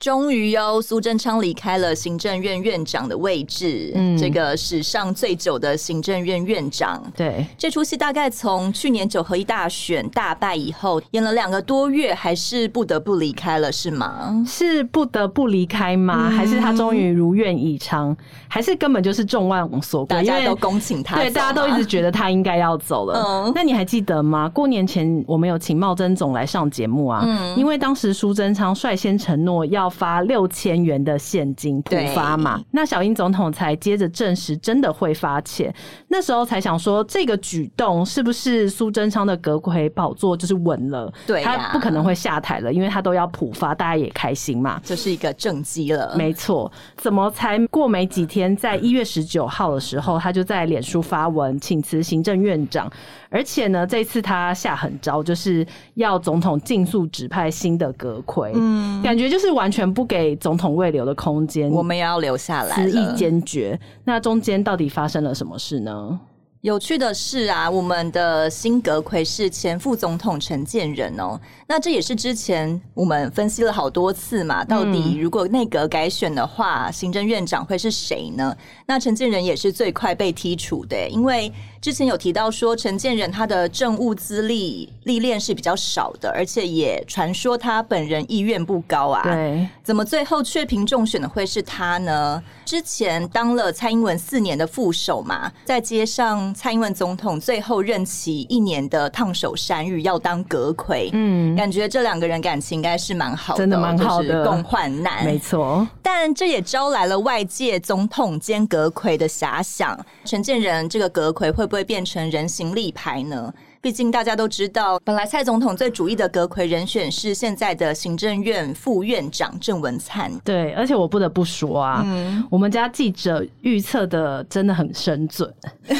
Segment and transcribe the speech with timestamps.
[0.00, 7.02] 终于哟，苏贞昌离开了行政院院长的位置，嗯，这个史上最久的行政院院长。
[7.16, 14.40] 对，这出戏大概从去年九合一大选大败以后，演了两个多月，还是不得不离开了，是吗？
[14.46, 16.28] 是不得不离开吗？
[16.28, 18.16] 嗯、还是他终于如愿以偿？
[18.46, 20.16] 还是根本就是众望所归？
[20.16, 23.20] 大家都恭请他，对，大家都一直觉得他应该要走了。
[23.20, 24.48] 嗯，那你还记得吗？
[24.48, 29.87] 过年前我们有请茂贞总来上节目啊，嗯，因为当时苏贞昌率先承诺要。
[29.88, 32.60] 发六千元的现金普发嘛？
[32.70, 35.74] 那小英总统才接着证实真的会发钱，
[36.08, 41.10] 那时候才想说这个举动是不是苏贞昌的阁揆宝座就是稳了？
[41.26, 46.14] 对、啊，他不可能会下台了，因为他都要普发，大家也开心嘛，这是一个政绩了。
[46.16, 52.90] 没错，怎么才过没几天，在一月十九号的时候，他就在脸书发文请辞行政院长，
[53.30, 59.77] 而且呢，这次他下狠招，就是要总统尽速指派新的阁魁，嗯，感觉就是完全。
[59.78, 62.74] 全不给总统未留的空间，我们也要留下来。
[62.74, 66.18] 执意坚决，那中间到底发生了什么事呢？
[66.62, 71.40] 有趣的是啊，我们的辛格奎是前副总统陈建仁哦。
[71.70, 78.56] 那这也是之前我们分析了好多次嘛，到底如果内阁改选的话，嗯、行政院长会是谁呢？
[78.86, 89.22] 那陈建仁也是最快被剔除的，因为之前有提到说陈建仁他的政务资历历练是比较少的，而且也传说他本人意愿不高啊。
[89.24, 92.42] 对，怎么最后却凭中选的会是他呢？
[92.64, 101.57] 之前当了蔡英文四年的副手嘛，在接上蔡英文总统最后任期一年的烫手山芋要当阁揆，嗯。
[101.58, 105.84] 感觉这两个人感情应该是蛮好的，真的蛮好的，共患难，没错。
[106.00, 113.52] 但这也招来了外界总统兼阁魁的遐想，陈建仁这个阁魁会不会变成人形立牌呢？
[113.80, 120.30] 毕竟大家都知道，本来蔡总统最主意的阁揆人选是现在的行政院副院长郑文灿。
[120.44, 125.52] 对，而且我不得不说啊，嗯、我们家记者预测的真的很神准，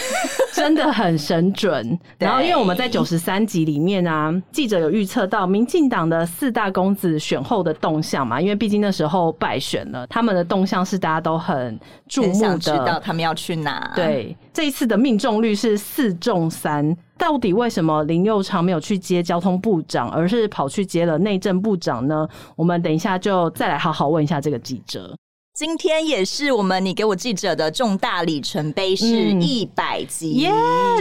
[0.54, 1.98] 真的很神准。
[2.18, 11.78] 然后，因为我们在九十三集里面啊，记者有预测到民进党的四大公子选后的动向嘛，因为毕竟那时候败选了，他们的动向是大家都很
[12.08, 13.92] 注目的，想知道他们要去哪。
[13.94, 16.96] 对，这一次的命中率是四中三。
[17.16, 22.26] 到底为什么林佑昌没有去接交通部长，而是跑去接了内政部长呢？
[22.56, 25.16] 我们等一下就再来好好问一下这个记者。
[25.54, 29.06] 今天也是我们你给我记者的重大里程碑，是
[29.40, 30.50] 一百集耶！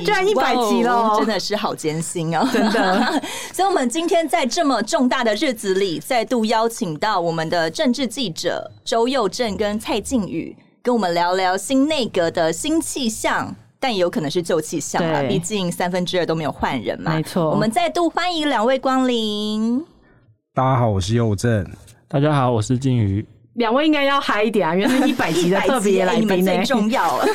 [0.06, 3.24] 居然一百集了，真的是好艰辛哦， 真的。
[3.52, 10.56] 所以，我们今天在这么重大的日子里，再度邀请到我们的政治记者周佑正跟蔡靖宇，
[10.88, 13.54] 跟我们聊聊新内阁的新气象。
[13.78, 17.14] 但也有可能是旧气象啊，毕竟三分之二都没有换人嘛。
[17.14, 19.86] 没错，我们再度欢迎两位光临。
[20.54, 21.70] 大家好，我是佑正。
[22.08, 23.28] 大家好，我是金鱼。
[23.56, 27.26] 两位应该要嗨一点啊，因为是一百集的 特别来宾，你们最重要了。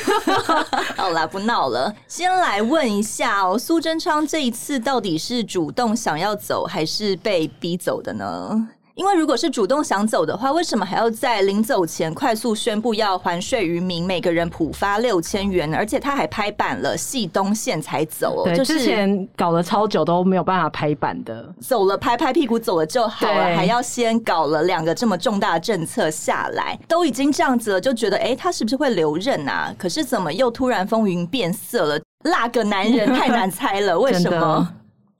[0.97, 1.93] 好啦，不闹了。
[2.07, 8.67] 先来问一下哦，苏贞昌这一次到底是主动想要走，还是被逼走的呢？
[8.95, 15.73] 因为如果是主动想走的话，为什么还要在临走前快速宣布要还税于民，每个人普发六千元？
[15.73, 18.43] 而且他还拍板了，系东线才走。
[18.45, 29.73] 对，就是、之前搞了超久都没有办法拍板的，走了拍拍屁股走了就好了，还要先搞了两个这么重大的政策下来，都已经这样子了，就觉得哎、欸，他是不是会留任啊？
[29.75, 31.99] 可是怎么又突然风云变色了？
[32.23, 34.69] 那个男人太难猜了，为什么？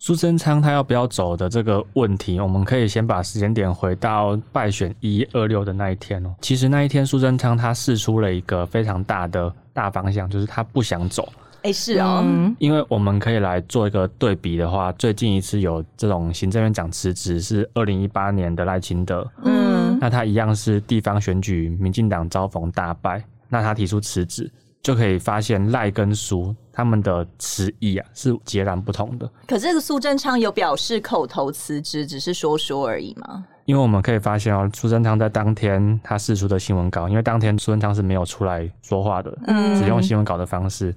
[0.05, 6.35] 苏贞昌他要不要走的这个问题，我们可以先把时间点回到败选一一二六的那一天哦。
[6.41, 11.31] 其实那一天苏贞昌他试出了一个非常大的大方向，就是他不想走。
[11.61, 12.21] 哎，是哦，
[12.59, 24.51] 因为我们可以来做一个对比的话，最近一次有这种行政院长辞职是二零一八年的赖清德，嗯，那他一样是地方选举，民进党遭逢大败，那他提出辞职。
[24.81, 29.29] 就可以发现赖跟苏他们的词义啊是截然不同的。
[29.47, 33.45] 可是这个苏贞昌有表示口头辞职，只是说说而已吗？
[33.65, 40.93] 因为我们可以发现哦，苏贞昌在当天他释出的新闻稿，因为当天苏贞昌是没有出来说话的，嗯，只用新闻稿的方式。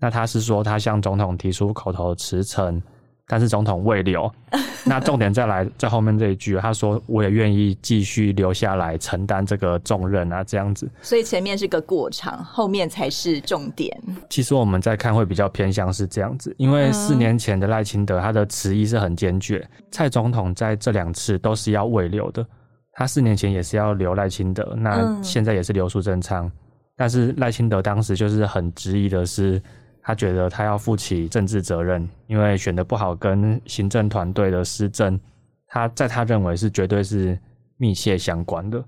[0.00, 2.82] 那他是说他向总统提出口头辞呈。
[3.28, 4.28] 但是总统未留，
[4.86, 10.90] 那重点再来在后面这一句，他说我也愿意继续留下来承担这个重任啊，这样子。
[11.02, 13.94] 所以前面是个过场，后面才是重点。
[14.30, 22.44] 其实我们在看会比较偏向是这样子，因为四年前的赖清德他的词意是很坚决，蔡总统在这两次都是要未留的。
[22.92, 26.52] 他四年前也是要留赖清德，那现在也是留苏贞昌，嗯、
[26.96, 29.62] 但是赖清德当时就是很质疑的是，
[30.08, 35.20] 他觉得他要负起政治责任，因为选的不好跟行政团队的施政，
[35.66, 37.38] 他在他认为是绝对是
[37.76, 38.82] 密切相关的，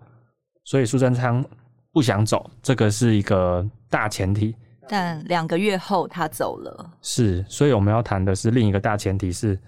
[0.64, 1.44] 所以苏贞昌
[1.92, 4.56] 不想走，这个是一个大前提。
[4.88, 9.58] 但两个月后他走了，是，所以我们要谈的是另一个大前提是，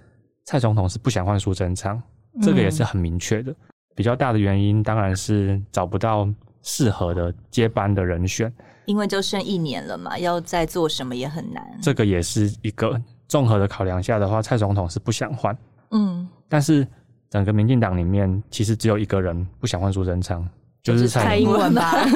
[0.47, 2.03] 蔡总统是不想换苏贞昌，
[2.41, 3.53] 这个也是很明确的。
[3.53, 3.57] 嗯
[3.95, 6.27] 比较大的原因当然是找不到
[6.63, 8.53] 适合的接班的人选，
[8.87, 11.63] 因为就剩一年了嘛，要再做什么也很难。
[11.83, 15.57] 这个也是一个综合的考量下的话，蔡总统是不想换。
[15.91, 16.87] 嗯，但是
[17.29, 20.49] 整个民进党里面其实只有一个人不想换苏贞昌，
[20.83, 21.95] 就是蔡英文吧。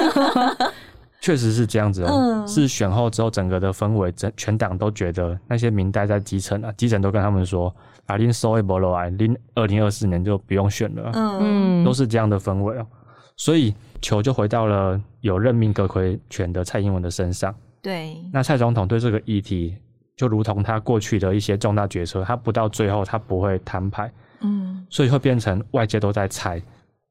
[1.19, 7.75] 确实是这样子哦、喔，嗯、是选后之后整个的氛围，整全党都觉得那些民代在基层啊，基层都跟他们说。
[8.05, 11.11] 啊，林收一波落来，恁二零二四年就不用选了。
[11.13, 12.87] 嗯，都是这样的氛围哦。
[13.35, 17.53] 所以球就回到了有任命阁魁权的蔡英文的身上。
[17.81, 18.17] 对。
[18.31, 19.75] 那蔡总统对这个议题，
[20.15, 24.11] 就如同他过去的一些重大决策，他不到最后他不会摊牌。
[24.41, 24.85] 嗯。
[24.89, 26.61] 所以会变成外界都在猜，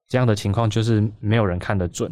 [0.08, 2.10] 这样的情况就是没有人看得准，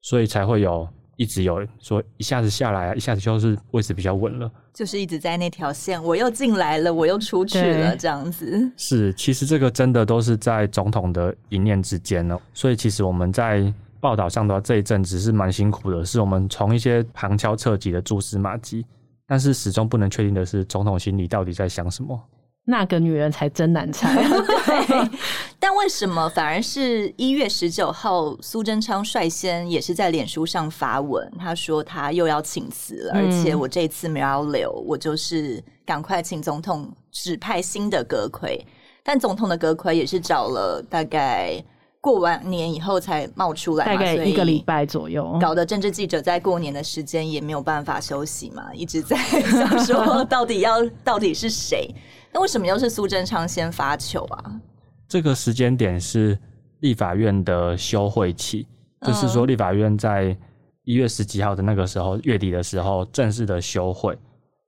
[0.00, 0.88] 所以才会有。
[1.16, 8.72] 一直有说一下子下来啊，一下子就是位置比较稳了，就是一直在那条线，我又进来了，我又出去了，对这样子。
[8.78, 12.40] 是，其实这个真的都是在总统的一念之间哦。
[12.54, 13.72] 所以其实我们在
[14.02, 18.84] 报道上的话，这一阵子是蛮辛苦的，是我们从一些旁敲侧击的蛛丝马迹，
[19.28, 22.20] 但是始终不能确定的是，总统心里到底在想什么。
[22.64, 24.22] 那个女人才真难猜。
[24.22, 25.10] 对，
[25.58, 38.60] 但为什么反而是一月十九号，苏贞昌率先也是在脸书上发文，他说他又要请辞了，嗯、而且我这次没有要留，我就是赶快请总统指派新的阁揆。
[39.02, 41.60] 但总统的阁揆也是找了大概
[42.02, 51.88] 过完年以后才冒出来，大概一个礼拜左右，搞得政治记者在过年的时间也没有办法休息嘛，一直在想说 到底要到底是谁。
[52.32, 54.60] 那为什么又是苏贞昌先发球啊？
[55.06, 56.36] 这个时间点是
[56.80, 58.66] 立法院的休会期，
[59.06, 60.36] 就是说立法院在
[60.82, 64.18] 一月十几号的那个时候，月底的时候正式的休会。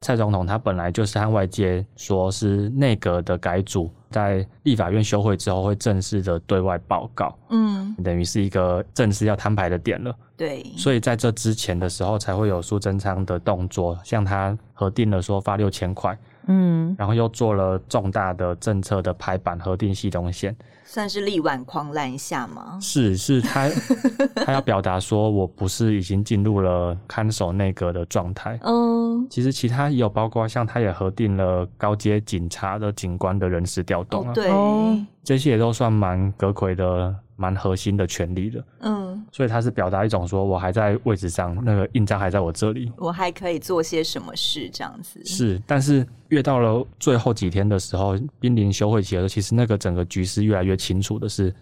[0.02, 10.16] 蔡总统他本来就是和外界说是内阁的改组，在立法院休会之后会正式的对外报告，嗯，等于是一个正式要摊牌的点了。
[10.36, 16.16] 对，所以在这之前的时候才会有苏贞昌的动作，像他核定了说发六千块。
[16.46, 20.54] 嗯，然后又做了重大的政策的排版核定系统线，
[20.84, 22.78] 算是力挽狂澜一下吗？
[22.80, 23.68] 是，是他
[24.44, 28.58] 他要表达说，我不是已经进入了看守内阁的状态。
[28.62, 37.14] 嗯，其实其他也有包括像他也核定了高阶警察的警官的人事调动啊，哦、对，这些也都算蛮阁魁的。
[37.36, 45.24] 蛮核心的权利的，嗯，所以他是表达一种说，我还在位置上，那个印章还在我这里，我还可以做些什么事，这样子。
[45.24, 45.60] 是。
[45.66, 51.52] 但是越到了最后几天的时候，濒临休会期的时候，其实那个整个局势越来越清楚的是，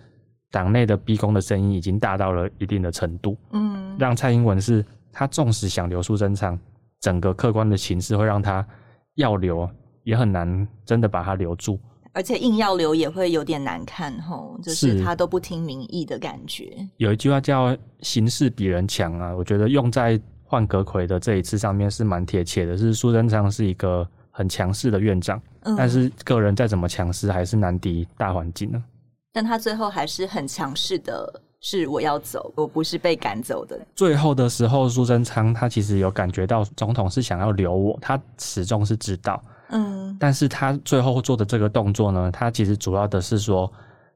[0.51, 6.59] 党内的逼宫的声音已经大到了一定的程度，嗯，让蔡英文是他纵使想留苏贞昌，
[7.01, 8.67] 整个客观的形势会让他
[9.15, 9.67] 要留
[10.05, 11.81] 也很难真的把他留住。
[12.13, 16.87] 而且硬要留也会有点难看吼，就是他都不听民意的感觉。
[16.99, 22.77] 有一句话叫“形势比人强”啊，我觉得用在换阁魁的这一次上面是蛮贴切的。
[22.77, 28.85] 是苏贞昌是一个很强势的院长，嗯、但是个人再怎么强势，还是难敌大环境呢。
[29.33, 33.81] 但他最后还是很强势的，是我要走，我不是被赶走的。
[33.97, 39.43] 最后的时候，苏贞昌他其实有感觉到总统是想要留我，他始终是知道。
[39.73, 43.71] 嗯，但是他最后做的这个动作呢，他其实主要的是说，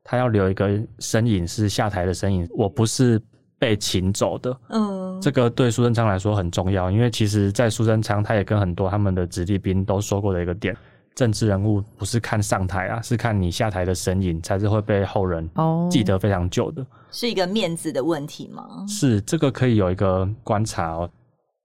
[0.05, 3.21] 他要留一个身影是下台的身影，我不是
[3.59, 4.57] 被请走的。
[4.69, 10.77] 嗯，这个对苏贞昌来说很重要，因为其实，在苏贞昌他也跟很多他们的子弟兵都说过的一个点，
[11.15, 15.49] 政治人物不是看上台啊，是看你下台的身影才是会被后人
[15.91, 16.83] 记得非常久的。
[16.83, 18.85] 哦，是一个面子的问题吗？
[18.87, 21.09] 是，这个可以有一个观察哦。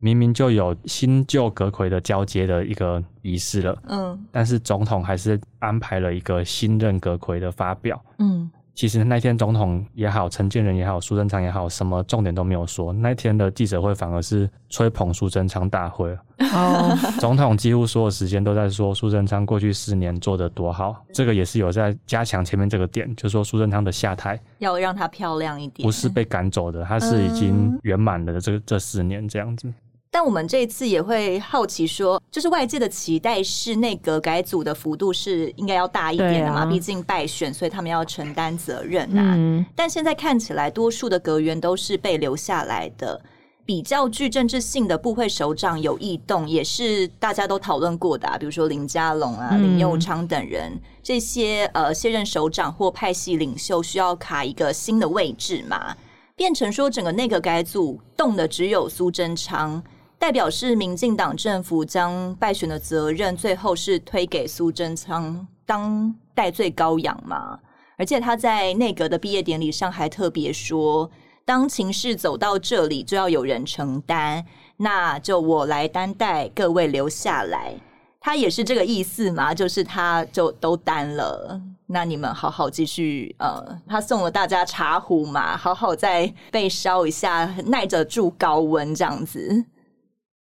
[0.03, 12.91] 明明就有新旧阁揆的交接的一个仪式了，嗯，但是总统还是安排了一个新任阁揆的发表，嗯，其实那天总统也好，陈建仁也好，苏贞昌也好，什么重点都没有说。
[12.91, 16.17] 那天的记者会反而是吹捧苏贞昌大会，
[16.51, 29.71] 哦， 总统几乎所有时间都在说苏贞昌过去四年做得多好，这个也是有在加强前面这个点，就是说苏贞昌的下台要让他漂亮一点，不是被赶走的，他是已经圆满了这这四年这样子。
[30.13, 36.65] 但我们这一次也会好奇说，就是外界的期待是内阁改组的幅度是应该要大一点的嘛？
[36.65, 39.65] 毕、啊、竟败选，所以他们要承担责任呐、啊嗯。
[39.73, 43.21] 但现在看起来，多数的阁员都是被留下来的，
[43.65, 55.95] 比较具政治性的部会首长有异动，也是大家都讨论过的、啊，比如说林佳龙啊、林佑昌等人，嗯、这些呃卸任首长或派系领袖需要卡一个新的位置嘛？
[56.35, 59.81] 变成说整个内阁改组动的只有苏贞昌。
[60.21, 67.57] 代表是民进党政府将败选的责任最后是推给苏贞昌当代罪羔羊嘛？
[67.97, 71.09] 而且他在内阁的毕业典礼上还特别说，
[71.43, 74.45] 当情势走到这里，就要有人承担，
[74.77, 77.73] 那就我来担待，各位留下来。
[78.19, 79.55] 他也是这个意思嘛？
[79.55, 83.35] 就是他就都担了，那你们好好继续。
[83.39, 89.65] 呃，他送了大家茶壶嘛，好好再被烧一下，耐着住高温这样子。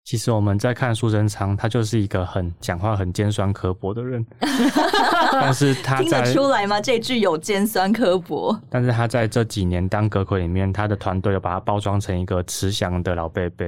[0.06, 4.24] 其实我们在看苏贞昌，他就是一个很讲话很尖酸刻薄的人。
[5.32, 6.80] 但是他听得出来吗？
[6.80, 8.56] 这句有尖酸刻薄。
[8.70, 13.66] 但是他在这几年当阁魁里面，他的团队又把他包装成一个慈祥的老伯伯。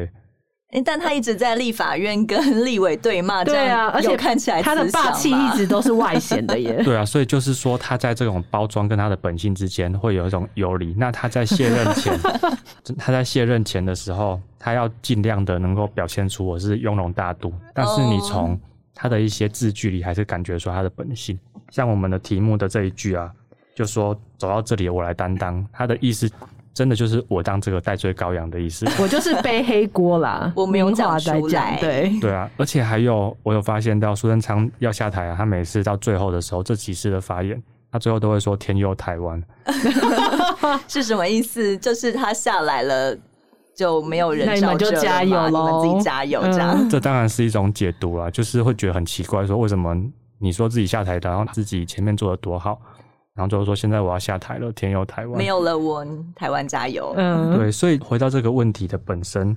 [0.84, 6.80] 但他一直在立法院跟立委对骂，对啊，而且看起来他的霸气一直都是外显的耶。
[6.84, 10.92] 对啊，所以就是说他在这种包装跟他的本性之间会有一种游离。
[10.94, 12.18] 那他在卸任前，
[12.98, 18.58] 他在卸任前的时候，他要尽量的能够表现出我是雍容大度，但是你从
[18.94, 21.38] 他的一些字句里还是感觉出他的本性。
[21.70, 23.32] 像我们的题目的这一句啊，
[23.74, 26.30] 就说走到这里我来担当，他的意思。
[26.78, 31.76] 真的就是我当这个代罪羔羊的意思， 我就是背黑锅啦， 我没有讲出来。
[31.80, 39.42] 对对啊，而且还有我有发现到苏贞昌要下台啊，他每次到最后的时候，这几次的发言，他最后都会说天佑台湾，
[40.86, 41.76] 是什么意思？
[41.78, 43.18] 就是他下来了
[43.74, 46.76] 就没有人，那你们就加油喽，你们自己加油这样。
[46.78, 49.96] 嗯、这当然是一种解读啊，就是会觉得很奇怪，说为什么
[50.38, 52.80] 你说自己下台的，然后自己前面做的多好。
[53.38, 56.04] 然后就是说，现在我要下台了，天佑台湾，没有了我，
[56.34, 57.14] 台湾加油。
[57.16, 59.56] 嗯，对，所以回到这个问题的本身，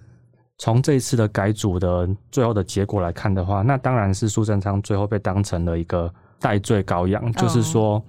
[0.59, 7.99] 从这一次的改组的最后的结果来看的话，那当然是苏贞昌最后被当成了一个代罪羔羊，嗯，就是说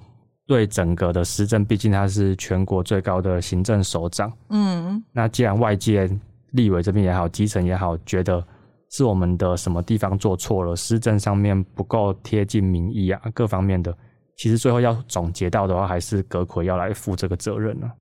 [0.47, 4.31] 对整个的施政，毕竟他是全国最高的行政首长。
[4.51, 6.07] 嗯，那既然外界
[6.51, 8.47] 立委这边也好，基层也好，觉得
[8.91, 13.97] 是我们的什么地方做错了，施政上面不够贴近民意啊，各方面的。
[14.43, 17.95] 其实最后要总结到的话，还是葛奎要来负这个责任呢、啊。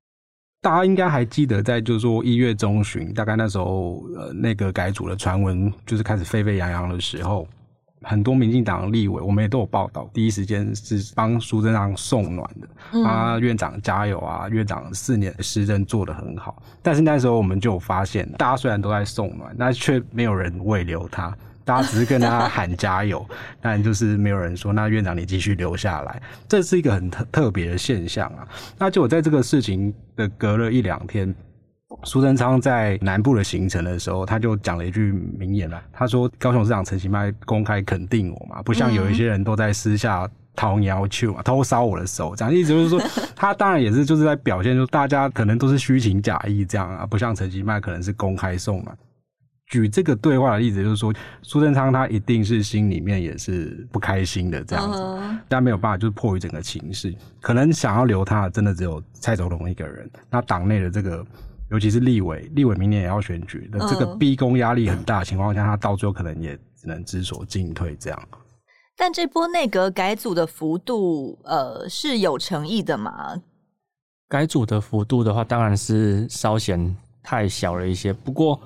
[0.60, 7.46] 大家应该还记得，在就是说一月中旬，大概那时候，呃，那个改组的传闻就是开始沸沸扬扬的时候，
[8.02, 16.60] 很多民进党立委，我们也都有报道，第一时间是帮苏贞昌送暖的，啊，院长加油啊，院长四年的施政做得很好。
[16.82, 21.32] 但是那时候我们就有发现，大家虽然都在送暖，但却没有人慰留他。
[21.64, 23.24] 大家只是跟他喊加油，
[23.60, 28.46] 但就是没有人说，那院长你继续留下来，这是一个很特特别的现象啊。
[28.78, 31.34] 那就我在这个事情的隔了一两天，
[32.04, 35.80] 苏贞昌在南部的行程的时候，他就讲了一句名言了。
[35.92, 43.00] 他说：“高雄市长陈其迈公开肯定我嘛，不像有一些人都在私下掏你要求嘛，偷烧我的手，这样意思就是说，
[43.36, 48.92] 他当然也是就是在表现，就大家可能都是虚情假意这样啊，不像陈其迈可能是公开送嘛。”
[49.72, 51.10] 举这个对话的例子，就是说
[51.40, 55.02] 苏贞昌他一定是心里面也是不开心的这样子，
[55.48, 60.10] 但没有办法，就是迫于整个情势，可能想要留他的真的只有蔡总统一个人。
[60.28, 61.24] 那党内的这个，
[61.70, 68.28] 尤其是立委，立委明年也要选举，那这个逼宫压力很大的情况下，他到最后可能也只能知所进退这样。
[68.94, 73.40] 但这波内阁改组的幅度，呃，是有诚意的嘛？
[74.28, 78.60] 改组的幅度的话，当然是稍显太小了一些，不过。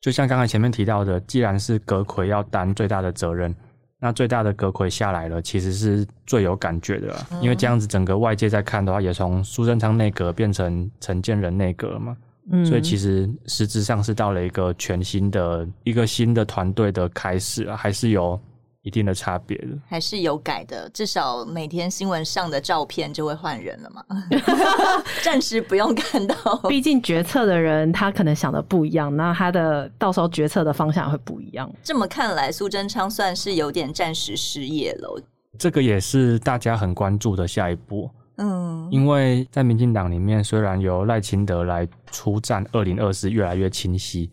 [0.00, 3.54] 就像刚才前面提到的，既然是阁魁要担最大的责任，
[3.98, 12.16] 那最大的阁魁下来了，其实是最有感觉的，嗯，因为这样子整个外界在看的话，也从苏贞昌内阁变成陈建仁内阁了嘛，
[12.52, 18.40] 嗯，所以其实实质上是到了一个全新的一个新的团队的开始啊，还是有。
[18.88, 20.88] 一定的差别的，还是有改的。
[20.94, 24.02] 至少每天新闻上的照片就会换人了嘛，
[25.22, 26.34] 暂时不用看到。
[26.70, 31.70] 毕竟决策的人他可能想的不一样，那他的到时候决策的方向会不一样。
[31.82, 35.22] 这么看来，苏贞昌算是有点暂时失业了。
[35.58, 38.10] 这个也是大家很关注的下一步。
[38.38, 44.30] 嗯，因为在民进党里面，虽然由赖清德来出战，二零二四越来越清晰。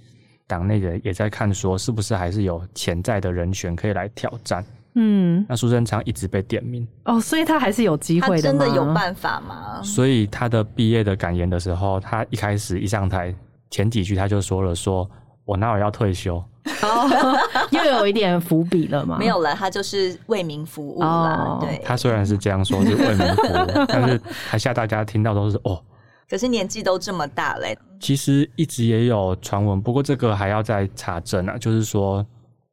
[0.47, 4.63] 党内人也在看，说是不是还是有潜在的人选可以来挑战。
[4.97, 8.41] 嗯，那苏贞昌一直被点名哦，所以他还是有机会的。
[8.41, 9.81] 真的有办法吗？
[9.83, 13.35] 所以他的毕业的感言的时候，他一开始一上台
[13.69, 15.11] 前几句他就说了说：“说
[15.43, 16.37] 我哪有要退休？
[16.81, 17.37] 哦，
[17.71, 19.17] 又有一点伏笔了吗？
[19.19, 21.07] 没有了，他就是为民服务啦。
[21.07, 24.17] 哦、对，他虽然是这样说，是为民服务， 但是
[24.49, 25.81] 台下大家听到都是哦。
[26.29, 27.77] 可是年纪都这么大嘞。
[27.99, 31.57] 其实一直也有传闻，不过这个还要再查证啊。
[31.57, 32.25] 就是说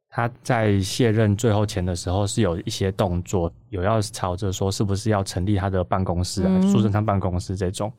[0.09, 7.91] 他在卸任最后前的时候，是有一些动作，有要朝着说是不是要成立他的办公室啊，苏贞昌办公室这种。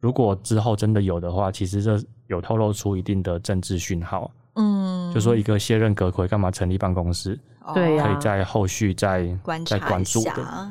[0.00, 4.30] 如果之后真的有的话，其实这有透露出一定的政治讯号。
[4.54, 7.38] 嗯，就说一个卸任阁揆干嘛成立办公室？
[7.74, 10.70] 对、哦，可以在后续再观察再关注的。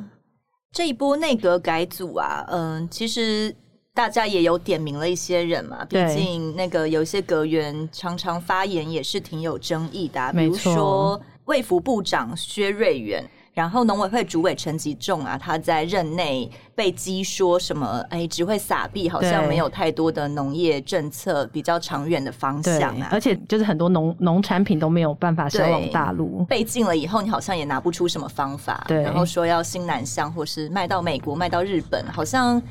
[0.71, 3.55] 这一波内阁改组啊，嗯，其实。
[3.97, 32.61] 大家也有点名了一些人嘛，毕竟那个有一些阁员常常发言也是挺有争议的，啊，比如说卫福部长薛瑞元，然后农委会主委陈吉仲啊，他在任内被讥说什么，哎，只会撒币，好像没有太多的农业政策比较长远的方向啊，而且就是很多农农产品都没有办法销往大陆，被禁了以后，你好像也拿不出什么方法，对，然后说要新南向或是卖到美国、卖到日本，好像。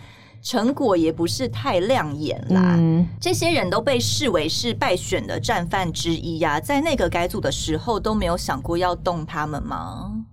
[0.47, 10.25] 成果也不是太亮眼啦，嗯，这些人都被视为是败选的战犯之一呀，啊，在内阁改组的时候都没有想过要动他们吗？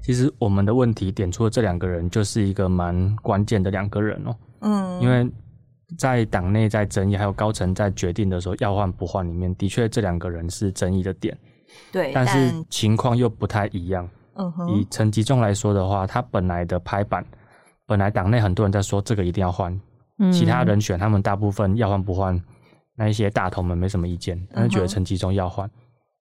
[0.00, 4.36] 其实我们的问题点出了这两个人，就是一个蛮关键的两个人哦。
[4.60, 5.28] 嗯，因为
[5.98, 11.36] 在党内在争议，还有高层在决定的时候要换不换里面，的确这两个人是争议的点。
[11.90, 14.08] 对，但是情况又不太一样。
[14.34, 17.26] 嗯哼，以陈吉仲来说的话，他本来的拍板。
[17.90, 19.76] 本来党内很多人在说这个一定要换，
[20.20, 22.40] 嗯，其他人选他们大部分要换不换，
[22.94, 25.66] 那一些大头们没什么意见，但是觉得陈吉仲要换。
[25.66, 25.72] 嗯、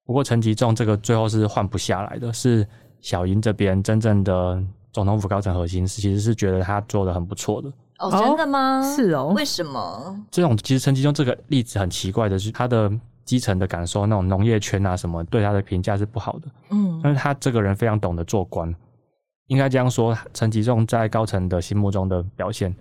[0.04, 2.68] 不过陈吉仲这个最后是换不下来的，是
[3.02, 4.60] 小英这边真正的
[4.92, 7.72] 总统府高层核心是其实是觉得他做得很不错的。
[8.00, 8.82] 哦，真的吗？
[8.82, 9.32] 是哦。
[9.36, 10.20] 为什么？
[10.32, 12.92] 这种其实陈吉仲这个例子很奇怪的是，他的
[13.26, 16.48] 基层的感受，那种农业圈啊什么对他的评价是不好的。
[16.72, 18.74] 嗯，但是他这个人非常懂得做官。
[19.50, 22.74] 应该这样说，陈吉仲在高层的心目中的表现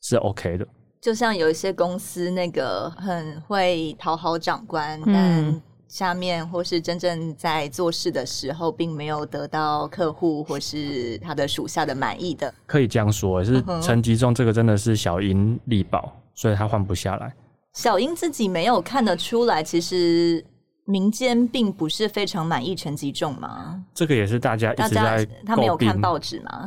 [0.00, 0.66] 是 OK 的。
[1.00, 12.52] 就像有一些公司那个很会讨好长官，嗯，但下面或是真正在做事的时候，并没有得到客户或是他的属下的满意的。
[12.66, 17.34] 可以这样说，是陈吉仲这个真的是小英力保，所以他换不下来。
[17.72, 20.44] 小英自己没有看得出来，其实。
[20.90, 23.80] 民间并不是非常满意陈吉仲吗？
[23.94, 26.66] 这个也是大家一直在他没有看报纸吗？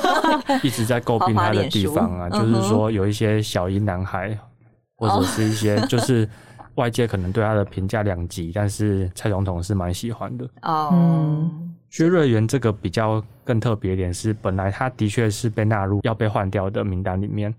[0.62, 4.38] 一直在诟病他的地方啊，就是说有一些小英男孩，
[4.96, 6.28] 或者是一些 就是
[6.74, 10.44] 外界可能对他的评价两极，但是蔡总统是蛮喜欢的。
[10.62, 17.54] 哦，嗯，薛瑞元这个比较更特别一点是，本来他的确是被纳入要被换掉的名单里面。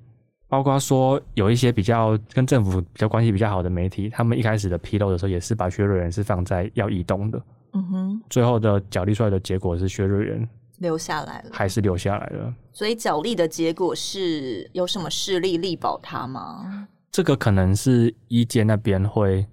[0.53, 7.41] 包括说有一些比较跟政府比较关系比较好的媒体，他们一开始的披露的时候，也是把薛瑞元是放在要移动的。
[7.71, 12.53] 嗯哼，最后的角力出来的结果是薛瑞元留下来了，还是留下来了？
[12.71, 16.87] 所以角力的结果是有什么势力力保他吗？
[17.11, 19.43] 这个可能是一届那边会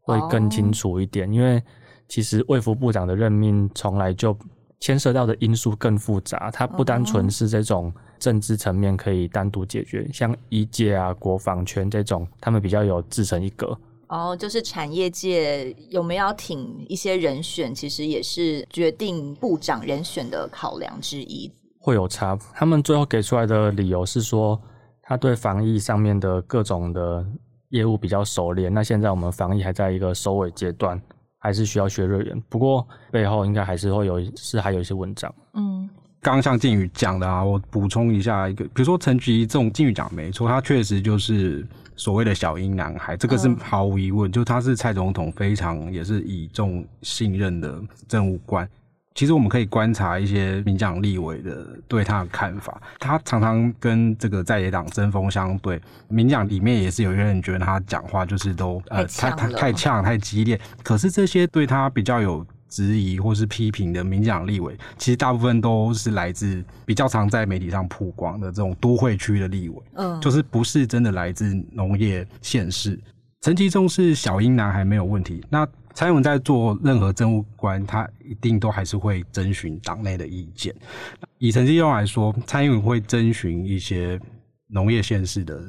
[0.00, 1.62] 会更清楚一点，哦、因为
[2.08, 4.36] 其实卫福部长的任命从来就
[4.80, 7.92] 牵涉到的因素更复杂，它不单纯是这种。
[8.18, 13.78] 政治层面可以单独解决，像医界啊、国防圈这种，他们比较有自成一格。
[14.08, 21.48] 哦，就是产业界有没有要挺一些人选，其实也是决定部长人选的考量之一。
[21.78, 24.60] 会有差，他们最后给出来的理由是说，
[25.00, 27.24] 他对防疫上面的各种的
[27.68, 28.74] 业务比较熟练。
[28.74, 31.00] 那现在我们防疫还在一个收尾阶段，
[31.48, 32.42] 还是需要学瑞元。
[32.50, 35.34] 不过背后应该还是会有，是还有一些文章。
[35.54, 35.88] 嗯。
[36.20, 48.68] 刚刚像靖宇讲的啊，我补充一下一个，比如说陈菊这种靖宇讲没错，他确实就是所谓的小英男孩，这个是毫无疑问，就他是蔡总统非常也是倚重信任的政务官。
[49.18, 62.46] 其实我们可以观察一些民进党立委的对他的看法，他常常跟这个在野党针锋相对，民进党里面也是有些人觉得他讲话就是都呃太太太呛太激烈，可是这些对他比较有。
[62.70, 73.00] 质疑或是批评的民进党立委，其实大部分都是来自比较常在媒体上曝光的这种都会区的立委，嗯，就是不是真的来自农业县市。
[73.40, 75.66] 陈其中是小英男孩没有问题，那
[75.98, 80.72] 蔡英文在做任何政务官，他一定都还是会征询党内的意见。
[81.38, 84.16] 以陈绩用来说，蔡英文会征询一些
[84.68, 85.60] 农业县市的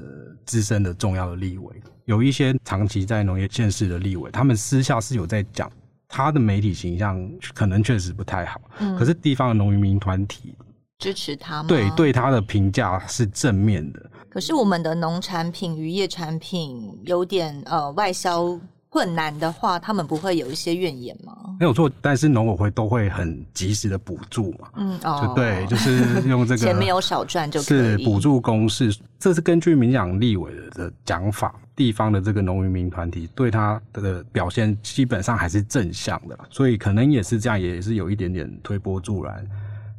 [0.46, 5.68] 资深的重要的立委，有一些长期在农业县市的立委，他们私下是有在讲。
[6.08, 7.20] 他的媒体形象
[7.56, 10.54] 可能确实不太好，嗯，可是地方的农渔民团体
[11.00, 11.68] 支持他吗？
[11.68, 14.12] 对，对他的评价是正面的。
[14.30, 21.56] 可是我们的农产品、渔业产品有点呃外销困难的话，他们不会有一些怨言吗？
[21.60, 24.70] 没有错，但是农委会都会很及时的补助嘛。
[24.78, 39.46] 嗯，哦，就对，就是用这个 钱没有少赚就可以是补助公式，这是根据民进党立委的讲法，地方的这个农渔民团体对他的表现基本上还是正向的，所以可能也是这样，也是有一点点推波助澜。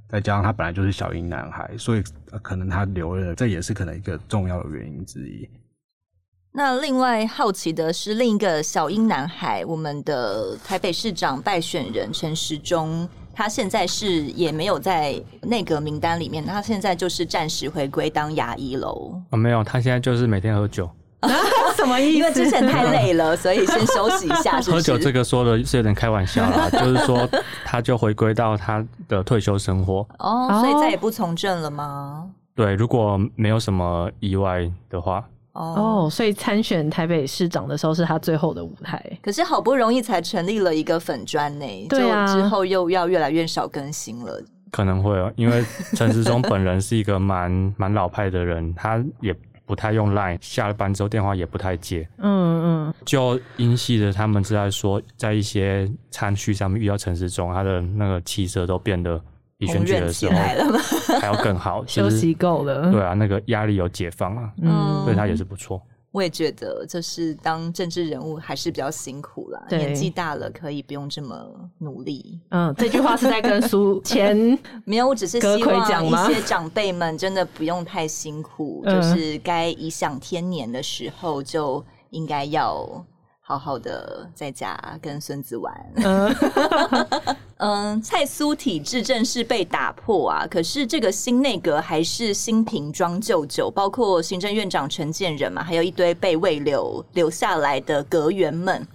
[0.09, 2.03] 再加上他本来就是小英男孩，所以
[2.43, 5.49] 可能他留了，这也是可能一个重要的原因之一。
[6.53, 19.13] 那另外好奇的是，另一个小英男孩，我们的台北市长败选人陈时中，他现在是也没有在内阁名单里面，他现在就是暂时回归当牙医喽。
[19.31, 20.91] 哦，没有，他现在就是每天喝酒。
[21.77, 22.19] 什么意思？
[22.19, 24.71] 因为之前太累了，所以先休息一下 是是。
[24.73, 27.29] 喝酒这个说的是有点开玩笑啦， 就是说
[27.65, 30.05] 他就回归到他的退休生活。
[30.19, 32.29] 哦，所以再也不从政了吗？
[32.57, 35.25] 对，如果没有什么意外的话。
[35.53, 39.05] 哦，所以参选台北市长的时候是他最后的舞台。
[39.21, 44.43] 可是好不容易才成立了一个粉专呢，对之后又要越来越少更新了。
[44.71, 45.65] 可能会哦，因为
[45.97, 49.35] 陈时中本人是一个蛮 蛮老派的人，他也
[49.67, 52.09] 不太用 Line，下了班之后电话也不太接。
[52.19, 59.21] 嗯嗯，就英系的他们是在说，在一些餐叙上面遇到陈时中，他的那个气色都变得。
[59.61, 60.35] 比选举的时候
[61.21, 62.91] 还要更好， 休息够了。
[62.91, 65.81] 对啊，那个压力有解放啊，嗯，对他也是不错。
[66.13, 69.63] 我也觉得，就是当政治人物还是比较辛苦啦。
[69.69, 71.47] 年纪大了可以不用这么
[71.79, 72.41] 努力。
[72.49, 83.05] 嗯，这句话是在跟苏 前没有，我只是希望一些长辈们真的不用太辛苦，就是该颐享天年的时候就应该要。
[83.51, 85.93] 好好的在家跟孙子玩。
[87.57, 90.47] 嗯， 蔡苏体制正式被打破啊！
[90.49, 98.87] 可是这个新内阁还是新瓶装旧酒，包括行政院长陈建仁嘛，还有一堆被慰留留下来的阁员们，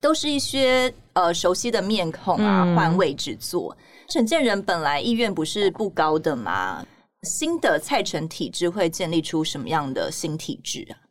[0.00, 3.76] 都是一些呃熟悉的面孔啊，换位置做。
[4.08, 6.86] 陈建仁本来意愿不是不高的嘛，
[7.24, 11.09] 新的蔡陈体制会建立出什么样的新体制啊？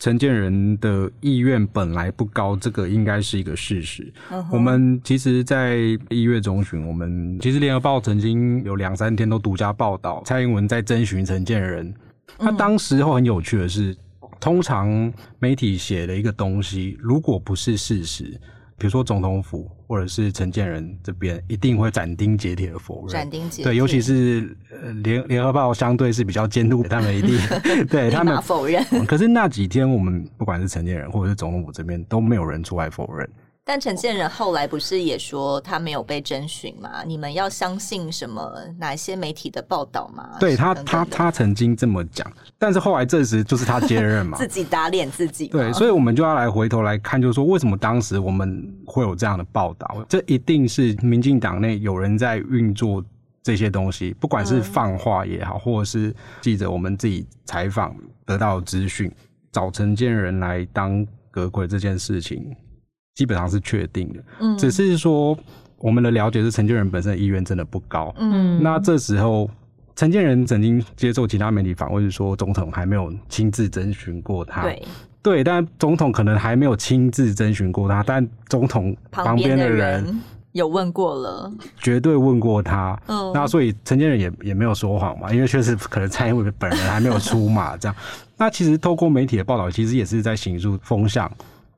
[0.00, 4.10] 陈建人的意愿本来不高，这个应该是一个事实。
[4.30, 4.46] Uh huh.
[4.50, 5.76] 我们其实，在
[6.08, 11.94] 一月中旬，我们其实联合报曾经有两三天都独家报道蔡英文在征询承建人。
[12.38, 13.94] 他当时候很有趣的是，
[14.40, 18.40] 通常媒体写的一个东西，如果不是事实。
[18.80, 23.64] 比如说总统府或者是陈建仁这边一定会斩钉截铁的否认，斩钉截铁。
[23.64, 24.56] 对，尤其是
[25.04, 27.38] 联联合报相对是比较监督，他们一定
[27.88, 28.82] 对他们否认。
[29.06, 33.28] 可是那几天我们不管是陈建仁或者是总统府这边都没有人出来否认。
[33.62, 37.04] 但陈建仁后来不是也说他没有被征询吗？
[37.06, 38.52] 你们要相信什么？
[38.78, 40.36] 哪一些媒体的报道吗？
[40.40, 42.26] 对他，他他曾经这么讲，
[42.58, 45.46] 但是后来证实就是他接任嘛， 自己打脸自己。
[45.48, 50.04] 对，所以我们就要来回头来看，就是说为什么当时我们会有这样的报道？
[50.08, 53.04] 这一定是民进党内有人在运作
[53.42, 57.94] 这些东西，不管是放话也好，或者是记者我们自己采访
[58.24, 59.12] 得到的资讯，
[59.52, 62.56] 找陈建仁来当阁揆这件事情。
[63.14, 65.36] 基本上是确定的，嗯，只是说
[65.78, 69.50] 我们的了解是陈建仁本身的意愿真的不高，嗯，那这时候
[69.94, 74.82] 陈建仁曾经接受其他媒体访问说，总统还没有亲自征询过他，对，
[75.22, 80.18] 对，但总统可能还没有亲自征询过他，但总统旁边的人
[80.52, 87.94] 有问过了，绝对问过他，嗯，那所以陈建仁也也没有说谎嘛，因为确实可能蔡英文本人还没有出马这样，
[88.38, 91.30] 那其实透过媒体的报道，其实也是在形塑风向。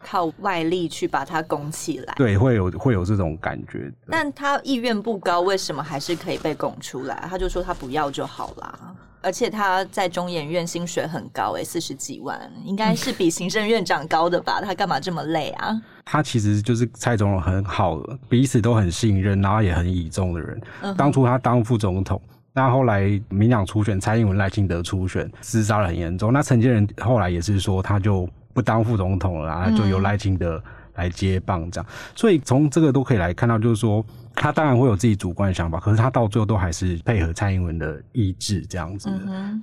[0.04, 3.90] 靠外力去把它拱起来，对，会有会有这种感觉。
[4.10, 7.26] 但他意愿不高，为什么还是可以被拱出来？
[7.28, 8.94] 他就说他不要就好啦。
[9.24, 14.60] 而且他在中研院薪水很高，欸，诶，四十几万，应该是比行政院长高的吧？
[14.60, 15.80] 他干嘛这么累啊？
[16.04, 20.60] 他其实就是蔡总统很好，彼此都很信任，然后也很倚重的人。
[20.80, 22.20] 嗯、当初他当副总统，
[22.52, 26.32] 那后来民党初选，蔡英文赖清德初选，厮杀的很严重。
[26.32, 28.28] 那陈建仁后来也是说，他就。
[28.52, 30.62] 不当副总统了，然后就由赖清德
[30.94, 31.86] 来接棒，这样。
[31.88, 39.20] 嗯、所以从这个都可以来看到，就是说他当然会有自己主观的想法，可是他到最后都还是配合蔡英文的意志这样子的。
[39.26, 39.62] 嗯、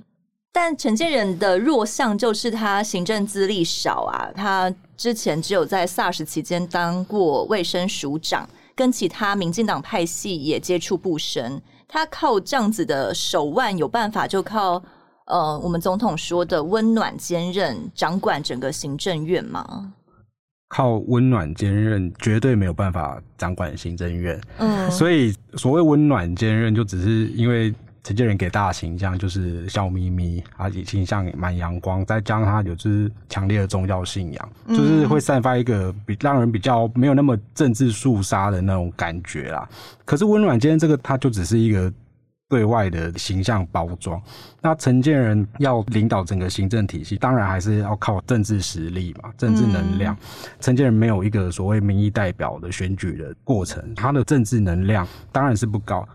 [0.52, 11.60] 但陈建仁的弱项就是他行政资历少啊，他之前只有在 SARS 期间当过卫生署长，跟其他民进党派系也接触不深。
[11.86, 14.82] 他靠这样子的手腕有办法，就靠。
[15.30, 19.92] 呃，我们总统说的温暖坚韧，掌管整个行政院吗？
[20.68, 24.40] 靠温暖坚韧，绝对没有办法掌管行政院。
[24.58, 39.68] 嗯，所以所谓温暖坚韧，就只是因为陈建仁给大家形象就是笑眯眯，而且形象蛮阳光，再加上他有就是强烈的宗教信仰，就是会散发一个比让人比较没有那么政治肃杀的那种感觉啦。
[40.04, 41.92] 可是温暖间这个，它就只是一个。
[42.50, 44.20] 对外的形象包装，
[44.60, 50.16] 那承建人要领导整个行政体系，当然还是要靠政治实力嘛，政治能量。
[50.58, 56.06] 承建人没有一个所谓民意代表的选举的过程，他的政治能量当然是不高。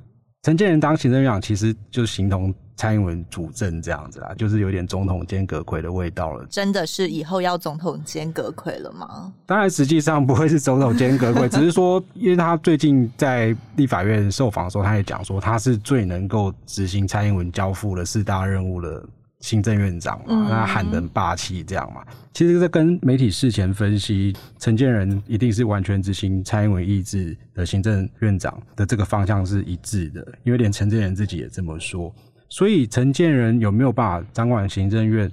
[0.43, 6.45] 承建人当行政院长，其实就形同蔡英文主政这样子啦，就是有点总统兼阁揆的味道了。
[6.49, 9.33] 真的是以后要总统兼阁揆了吗？
[9.45, 19.03] 当然，实际上不会是总统兼阁揆， 只是说，因为他最近在立法院受访的时候，他也讲说他是最能够执行蔡英文交付的四大任务的。
[19.41, 22.03] 行政院长嘛，那喊得很霸气这样嘛。
[22.33, 32.11] 其实这跟媒体事前分析，陈建仁一定是完全执行蔡英文意志的行政院长的这个方向是一致的，因为连陈建仁自己也这么说。
[32.49, 35.31] 所以承建人有没有办法掌管行政院？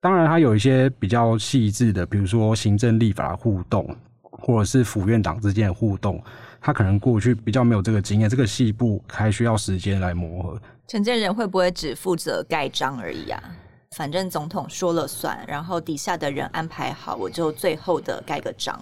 [0.00, 6.22] 当然，他有一些比较细致的，比如说行政立法互动，或者是府院党之间的互动，
[6.60, 10.60] 他可能过去比较没有这个经验，这个细部还需要时间来磨合。
[10.86, 13.42] 承建人会不会只负责盖章而已啊？
[13.96, 18.80] 反正总统说了算，然后底下的人安排好，我就最后的盖个章。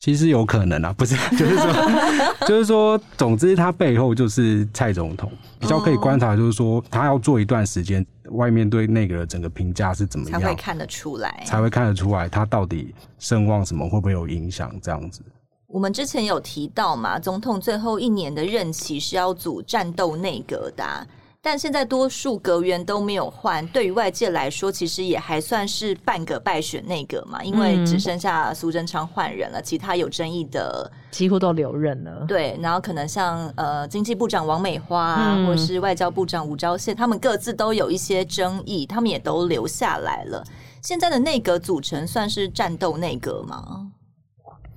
[0.00, 1.72] 其实有可能啊，不是， 就是说，
[2.48, 15.20] 就是说，总之他背后就是蔡总统，比较可以观察，就是说他要做一段时间，外面对那个整个评价是怎么样，才会看得出来，才会看得出来他到底声望什么会不会有影响，这样子。
[15.66, 21.06] 我们之前有提到嘛，总统最后一年的任期是要组战斗内阁的啊，
[21.42, 32.26] 但现在多数阁员都没有换，对于外界来说，其实也还算是半个败选内阁嘛，因为只剩下苏贞昌换人了，其他有争议的几乎都留任了。
[32.28, 40.44] 对，然后可能像呃经济部长王美花啊，嗯，或是外交部长吴钊燮，他们各自都有一些争议，他们也都留下来了。
[40.82, 43.90] 现在的内阁组成算是战斗内阁吗？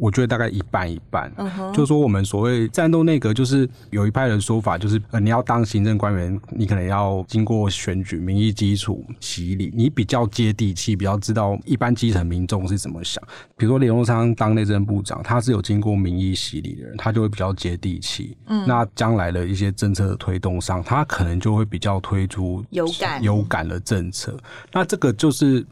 [0.04, 13.24] 我觉得大概一半一半嗯哼就是说我们所谓战斗内阁，就是有一派的说法，就是呃，你要当行政官员，你可能要经过选举、民意基础洗礼，你比较接地气，比较知道一般基层民众是怎么想。
[13.56, 18.36] 比如说林右昌当内政部长，他是有经过民意洗礼的人，他就会比较接地气。
[18.48, 24.38] 嗯，那将来的一些政策的推动上，他可能就会比较推出有感有感的政策。
[24.74, 25.66] 那这个就是。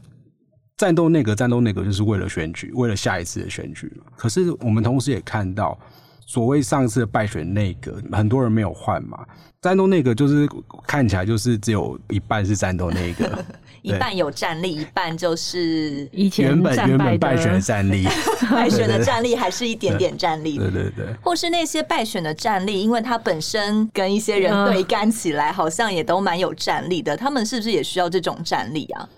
[0.82, 3.88] 战斗内阁，战斗内阁就是为了选举，为了下一次的选举。
[4.16, 5.78] 可是我们同时也看到，
[6.26, 9.24] 所谓上次的败选内阁，很多人没有换嘛。
[9.60, 10.48] 战斗内阁就是
[10.84, 13.30] 看起来就是只有一半是战斗内阁，
[13.82, 18.04] 一半有战力，一半就是以前原本原本败选的战力，
[18.50, 20.58] 败选的战力还是一点点战力。
[20.58, 27.16] 对对对，或是那些败选的战力，因为他本身跟一些人对干起来，好像也都蛮有战力的。
[27.16, 29.08] 他们是不是也需要这种战力啊？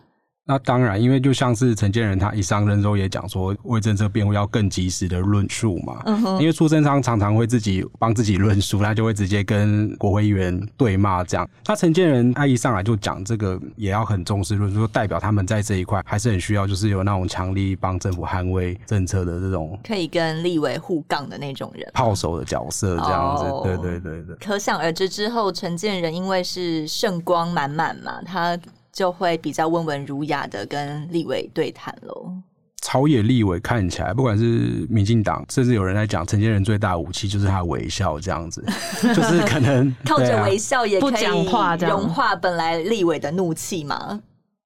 [0.46, 6.02] 那当然，因为就像是陈建仁他一上任之后也讲说，为政策辩护要更及时的论述嘛。
[6.04, 6.38] 嗯哼。
[6.38, 11.48] 因为苏贞昌常常会自己帮自己论述，他就会直接跟国会议员对骂这样。
[11.66, 23.44] 那陈建仁他一上来就讲这个，也要很重视论述，代表他们在这一块还是很需要，就是有那种强力帮政府捍卫政策的这种，可以跟立委互杠的那种人，炮手的角色这样子。
[23.62, 24.36] 对对对。
[24.46, 28.58] 可想而知，之后陈建仁因为是圣光满满嘛，他。
[28.94, 32.32] 就会比较温文儒雅的跟立委对谈喽。
[32.80, 38.64] 朝野立委看起来，不管是民进党，甚至有人在讲，陈建仁最大的武器就是他的微笑，这样子，
[39.14, 44.20] 就是可能 靠着微笑也可以融化本来立委的怒气嘛。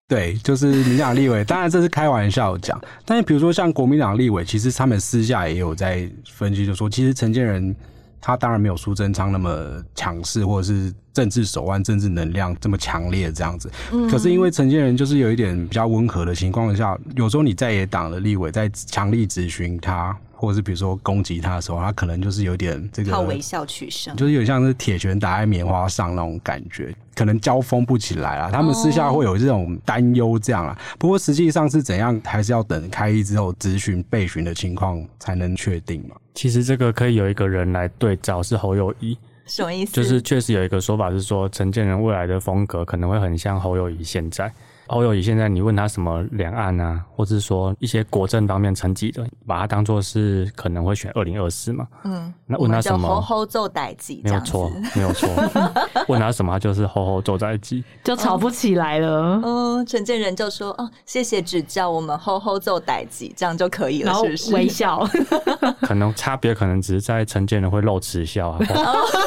[0.09, 7.75] 对，就是民进党立委，当然这是开玩笑讲，但是比如说像国民党立委，其实他们私下也有在分析，就说其实陈建仁。
[8.21, 13.69] 他当然没有苏贞昌那么强势，或者是政治手腕、政治能量这么强烈这样子。
[13.91, 14.09] 嗯。
[14.09, 26.95] 可是因为陈建仁就是有一点比较温和的情况下，有时候你在野党的立委在强力质询他，或者是比如说攻击他的时候，他可能就是有点这个靠微笑取胜，就是有点像是铁拳打在棉花上那种感觉。
[27.17, 30.79] 可能交锋不起来啊，他们私下会有这种担忧这样啊。
[31.01, 36.15] 不过实际上是怎样，还是要等开议之后咨询备询的情况才能确定嘛。
[36.35, 39.19] 其实这个可以有一个人来对照，是侯友宜。
[39.49, 39.93] 什么意思？
[39.93, 44.53] 就是确实有一个说法是说，陈建仁未来的风格可能会很像侯友谊现在。
[44.89, 51.87] 侯友仪现在你问他什么两岸啊，或者是说一些国政方面成绩的，把他当做是可能会选二零二四嘛？
[52.05, 53.07] 嗯，那问他什么？
[53.07, 55.29] 吼吼做代志，没有错，没有错。
[56.09, 59.41] 问他什么，他就是吼吼做代志，就吵不起来了。
[59.45, 65.07] 嗯，陈建仁就说：“哦，谢谢指教，我们吼吼做代志，这样就可以了，是不是？”微笑，
[65.83, 68.59] 可能差别可能只是在陈建仁会露齿笑啊，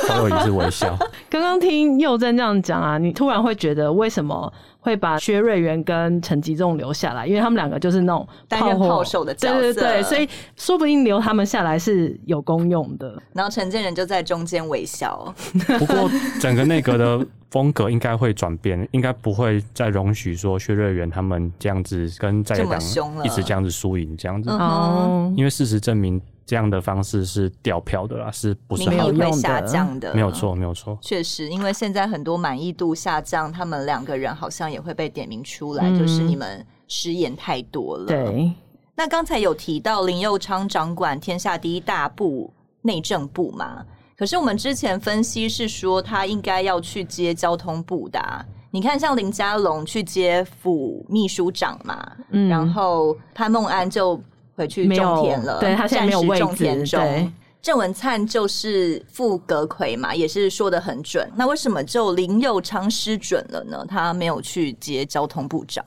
[0.10, 0.97] 侯友仪是微笑。
[1.30, 4.52] 刚刚听佑真这样讲啊，你突然会觉得为什么？
[4.82, 13.22] 会把薛瑞元跟陈吉仲留下来，因为他们两个就是那种担任炮手的角色，对对对，所以说不定留他们下来是有功用的。
[13.32, 15.34] 然后陈建仁就在中间微笑。
[15.80, 16.10] 不过
[16.41, 22.82] 整个内阁的风格应该会转变，应该不会再容许说薛瑞元他们这样子跟在野党
[23.24, 24.50] 一直这样子输赢这样子。
[24.50, 26.20] 哦，因为事实证明。
[26.51, 30.13] 这样的方式是掉票的啦，是不是没有会下降的？
[30.13, 30.97] 没有错，没有错。
[31.01, 38.07] 确实，因为现在很多满意度下降，他们两个人好像也会被点名出来，嗯、就是你们失言太多了。
[38.07, 38.51] 对。
[38.95, 43.85] 那刚才有提到林佑昌掌管天下第一大部内政部嘛？
[44.17, 48.45] 可是我们之前分析是说他应该要去接交通部的、啊。
[48.71, 54.21] 你看，像林佳龙去接副秘书长嘛，嗯、然后潘孟安就。
[54.62, 56.43] 回去种田了，对，他现在没有位置。
[56.43, 61.28] 种田中，对，郑文灿就是副阁揆嘛，也是说的很准。
[61.36, 63.84] 那为什么就林佑昌失准了呢？
[63.88, 65.84] 他没有去接交通部长。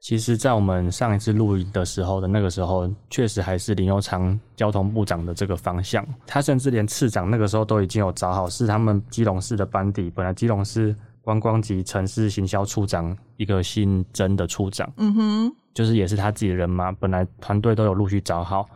[0.00, 6.06] 其实，在我们上一次录音的时候的那个时候，确实还是林佑昌交通部长的这个方向。
[6.26, 10.10] 他甚至连次长那个时候都已经有找好，是他们基隆市的班底。
[10.14, 15.56] 本来基隆市观光及城市行销处长一个姓曾的处长，嗯哼。
[15.76, 18.66] 就是也是他自己的人嘛，本来团队都有陆续找好，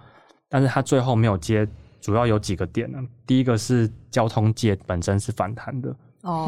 [0.50, 1.66] 但是他最后没有接，
[1.98, 2.98] 主要有几个点呢。
[3.26, 6.46] 第一个是交通界本身是反弹的，哦，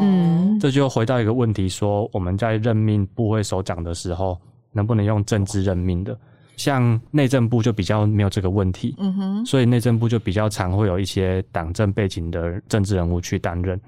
[0.61, 4.39] 这就回到一个问题，说我们在任命部会首长的时候，
[4.71, 6.15] 能不能用政治任命的？
[6.55, 13.81] 像内政部就比较没有这个问题，嗯哼，所以内政部就比较常会有一些党政背景的政治人物去担任。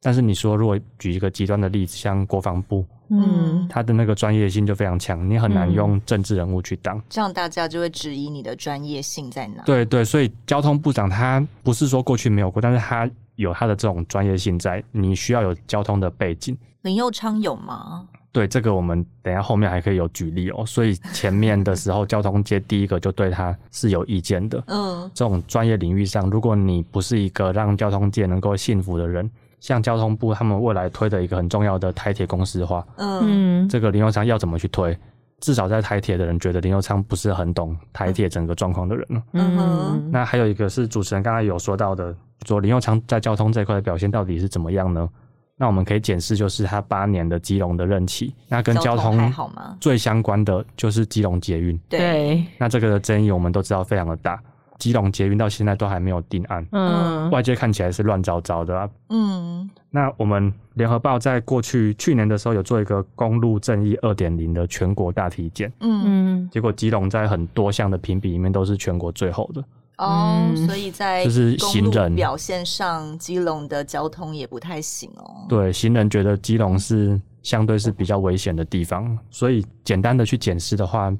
[0.00, 2.84] 但是你说，如果举一个极端的例子，像国防部。
[3.10, 9.62] 嗯，他的那个专业性就非常强，你很难用政治人物去当，这样大家就会质疑你的专业性在哪。
[9.62, 16.54] 对对，所以交通部长他不是说过去没有过，但是他有他的这种专业性在，你需要有交通的背景。
[16.82, 18.06] 林佑昌有吗？
[18.30, 20.62] 对，这个我们等一下后面还可以有举例哦。
[20.66, 24.62] 所以前面的时候，交通界第一个就对他是有意见的。
[24.66, 29.30] 嗯，这种专业领域上，如果你不是一个让交通界能够信服的人。
[29.60, 34.96] 像交通部他们未来推的一个很重要的台铁公司化，嗯，这个林右昌要怎么去推？
[35.40, 39.22] 至少在台铁的人觉得林右昌不是很懂台铁整个状况的人了。
[39.34, 42.12] 嗯哼，那还有一个是主持人刚才有说到的，
[42.44, 45.08] 说林右昌在交通这一块的表现到底是怎么样呢？
[45.56, 49.32] 那我们可以检视就是他八年的基隆的任期，那跟交通
[49.80, 51.76] 最相关的就是基隆捷运。
[51.88, 54.40] 对，那这个的争议我们都知道非常的大。
[54.78, 59.68] 基隆捷运到现在都还没有定案，嗯，外界看起来是乱糟糟的啊，嗯。
[59.90, 66.02] 那我们联合报在过去去年的时候有做一个公路正义二点零的全国大体检，嗯。
[66.04, 69.64] 嗯，结果基隆在很多项的评比里面都是全国最后的，
[69.96, 72.14] 哦，所以在就是行人。
[72.14, 75.46] 表现上，基隆的交通也不太行哦。
[75.48, 81.10] 对，行人觉得基隆是相对是比较危险的地方，所以简单的去检视的话，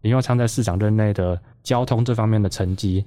[0.00, 1.40] 林右昌在市长任内的。
[1.64, 3.04] 交通这方面的成绩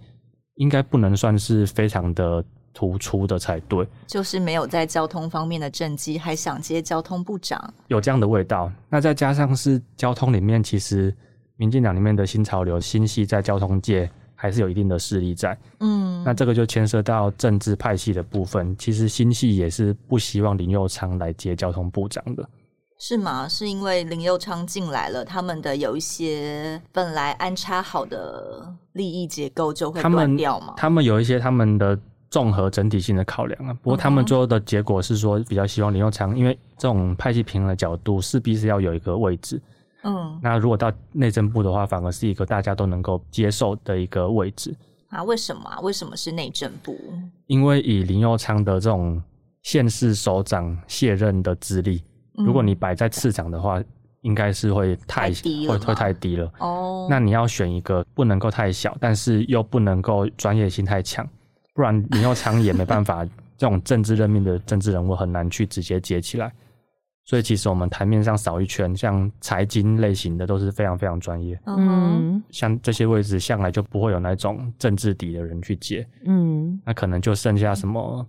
[0.56, 2.44] 应该不能算是非常的
[2.74, 8.72] 突出的才对，就是没有在交通方面的政绩，还想接交通部长，有这样的味道。
[8.90, 11.16] 那再加上是交通里面，其实
[11.56, 15.58] 民进党里面的新潮流、新系在交通界还是有一定的势力在。
[15.80, 22.48] 嗯，那这个就牵涉到政治派系的部分，其实新系也是不希望林佑昌来接交通部长的。
[23.00, 23.48] 是吗？
[23.48, 30.74] 是因为林佑昌进来了，他们的有一些本来安插好的利益结构就会断掉吗？
[30.78, 31.98] 他们有一些他们的
[32.32, 33.74] 综合整体性的考量啊。
[33.84, 39.62] 不过他们最后的结果是说，比较希望林佑昌，因为这种派系平衡的角度，势必是要有一个位置。
[40.04, 44.76] 嗯，那如果到内政部的话，反而是一个大家都能够接受的一个位置
[45.10, 45.24] 啊？
[45.24, 45.80] 为什么啊？
[45.82, 46.98] 为什么是内政部？
[47.46, 49.22] 因为以林佑昌的这种
[49.62, 52.02] 县市首长卸任的资历。
[52.38, 53.82] 如果你摆在次长的话，
[54.22, 55.32] 应该是会太，
[55.68, 56.52] 会会太低了。
[56.60, 61.28] 哦，那你要选一个不能够太小，但是又不能够专业性太强，
[61.74, 63.26] 不然林右昌也没办法。
[63.58, 66.54] 这种政治任命的政治人物很难去直接接起来。
[67.26, 71.60] 所以其实我们台面上扫一圈，像财经类型的都是非常非常专业。
[71.66, 76.08] 嗯，像这些位置向来就不会有那种政治底的人去接。
[76.26, 78.24] 嗯，那可能就剩下什么。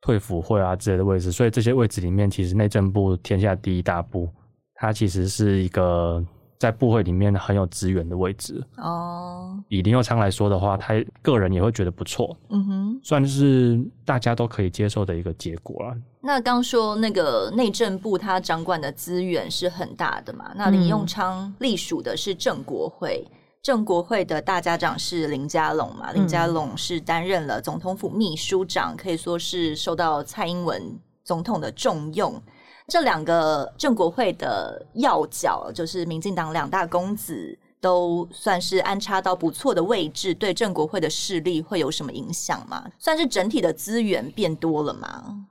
[0.00, 4.28] 退辅会啊之类的位置，所以这些位置里面，其实内政部天下第一大部，
[4.74, 6.24] 它其实是一个
[6.58, 9.58] 在部会里面很有资源的位置哦。
[9.68, 15.96] 以林佑昌来说的话，他个人也会觉得不错，嗯哼，算是大家都可以接受的一个结果了。
[16.20, 20.52] 那刚说那个内政部他掌管的资源是很大的嘛？
[20.54, 23.24] 那林佑昌隶属的是正国会。
[23.24, 26.12] 嗯正国会的大家长是林佳龙嘛？
[26.12, 32.40] 林佳龙是担任了总统府秘书长，可以说是受到蔡英文总统的重用。
[32.86, 42.90] 这两个正国会的要角，就是民进党两大公子，都算是安插到不错的位置，对正国会的势力会有什么影响吗？
[42.98, 45.46] 算是整体的资源变多了吗？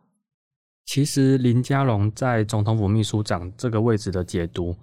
[0.88, 4.74] 其实林佳龙在总统府秘书长这个位置的解读，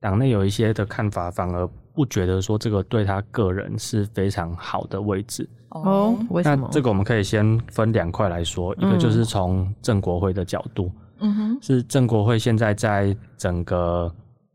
[0.00, 1.68] 党内有一些的看法，反而。
[1.92, 6.16] 不觉得说这个对他个人是非常好的位置哦？
[6.30, 6.66] 为什么？
[6.66, 14.10] 那这个我们可以先分两块来说，一个就是从郑国辉的角度，嗯哼，是郑国辉现在在整个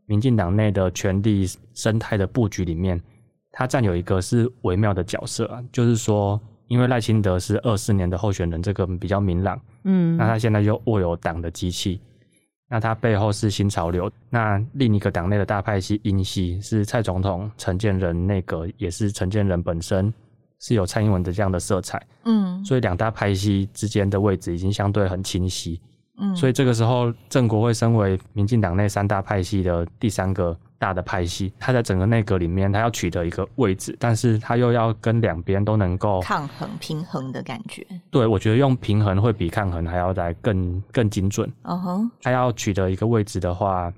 [0.06, 3.00] 民进党内的权力生态的布局里面，
[3.52, 12.00] 他占有一个是微妙的角色啊，就是说，因为赖清德是二四年的候选人，这个比较明朗，嗯，那他现在又握有党的机器。
[12.68, 20.12] 那他背后是新潮流，那另一个党内的大派系英系是蔡总统陈建仁内阁，也是陈建仁本身
[20.58, 25.80] 是有蔡英文的这样的色彩，嗯，所以两大派系之间的位置已经相对很清晰，
[26.18, 30.56] 嗯，所以这个时候郑国会身为民进党内三大派系的第三个。
[30.78, 37.86] 大的派系，他在整个内阁里面，他要取得一个位置，但是他又要跟两边都能够抗衡、平衡的感觉。
[38.10, 41.50] 对，我觉得用平衡会比抗衡还要再更更精准。
[41.62, 43.92] 嗯哼，他要取得一个位置的话，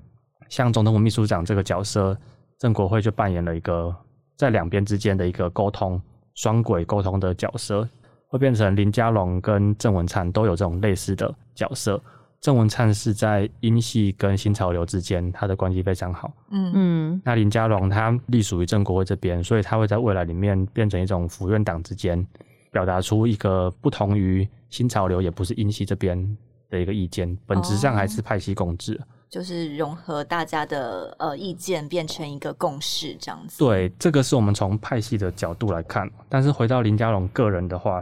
[0.47, 2.17] 像总统府秘书长这个角色，
[2.57, 3.93] 郑国会就扮演了一个
[4.37, 6.01] 在两边之间的一个沟通
[6.35, 7.87] 双轨沟通的角色，
[8.27, 12.01] 会变成林佳龙跟郑文灿都有这种类似的角色。
[12.41, 16.31] 郑文灿是在英系跟新潮流之间，他的关系非常好。
[16.51, 22.25] 嗯嗯，那林佳龙他隶属于郑国会这边，所以他会在未来里面变成一种府院党之间，
[22.71, 26.37] 表达出一个不同于新潮流，也不是英系这边
[26.69, 28.93] 的一个意见，本质上还是派系共治。
[28.95, 33.59] 哦，就是融合大家的呃意见，变成一个共识这样子。
[33.59, 36.09] 对，这个是我们从派系的角度来看。
[36.29, 38.01] 但是回到林佳龙个人的话，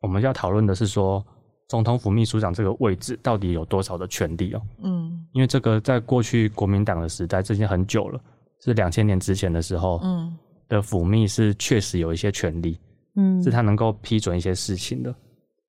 [0.00, 1.24] 我们要讨论的是说。
[1.68, 4.62] 总统府秘书长这个位置到底有多少的权力哦？
[4.84, 8.20] 嗯，因为这个在过去国民党的时代，这已经很久了，
[8.62, 10.32] 是两千年之前的时候，嗯，
[10.68, 12.78] 的府秘是确实有一些权利，
[13.16, 15.12] 嗯，是他能够批准一些事情的。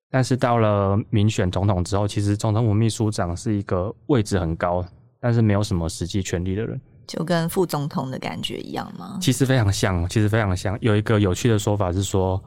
[0.08, 4.84] 但是到了民选总统之后，其实总统府秘书长是一个位置很高，
[5.20, 9.18] 但是没有什么实际权利的人，就跟副总统的感觉一样吗？
[9.20, 10.78] 其实非常像，其实非常像。
[10.80, 12.40] 有一个有趣的说法是说。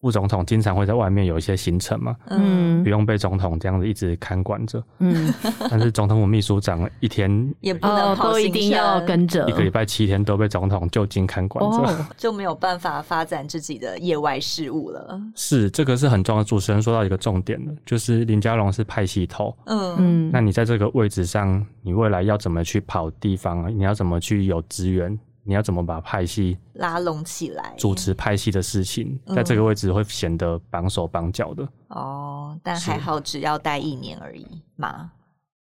[0.00, 5.32] 副总统经常会在外面有一些行程嘛，嗯，不用被总统这样子一直看管着，嗯，
[5.70, 15.20] 但是总统府秘书长一天也不能跑，都一定要跟着，一个礼拜七天都被总统就近看管着，哦，就没有办法发展自己的业外事务了。
[15.34, 16.46] 是，这个是很重要的。
[16.46, 23.74] 主持人说到一个重点了，就是林佳龙是派系头，嗯嗯，那你在这个位置上，你未来要怎么去跑地方？
[23.76, 25.18] 你要怎么去有资源？
[25.46, 27.72] 你要怎么把派系拉拢起来？
[27.78, 31.66] 主持派系的事情，在这个位置会显得绑手绑脚的。
[31.88, 34.44] 哦，但还好，只要待一年而已
[34.74, 35.12] 嘛。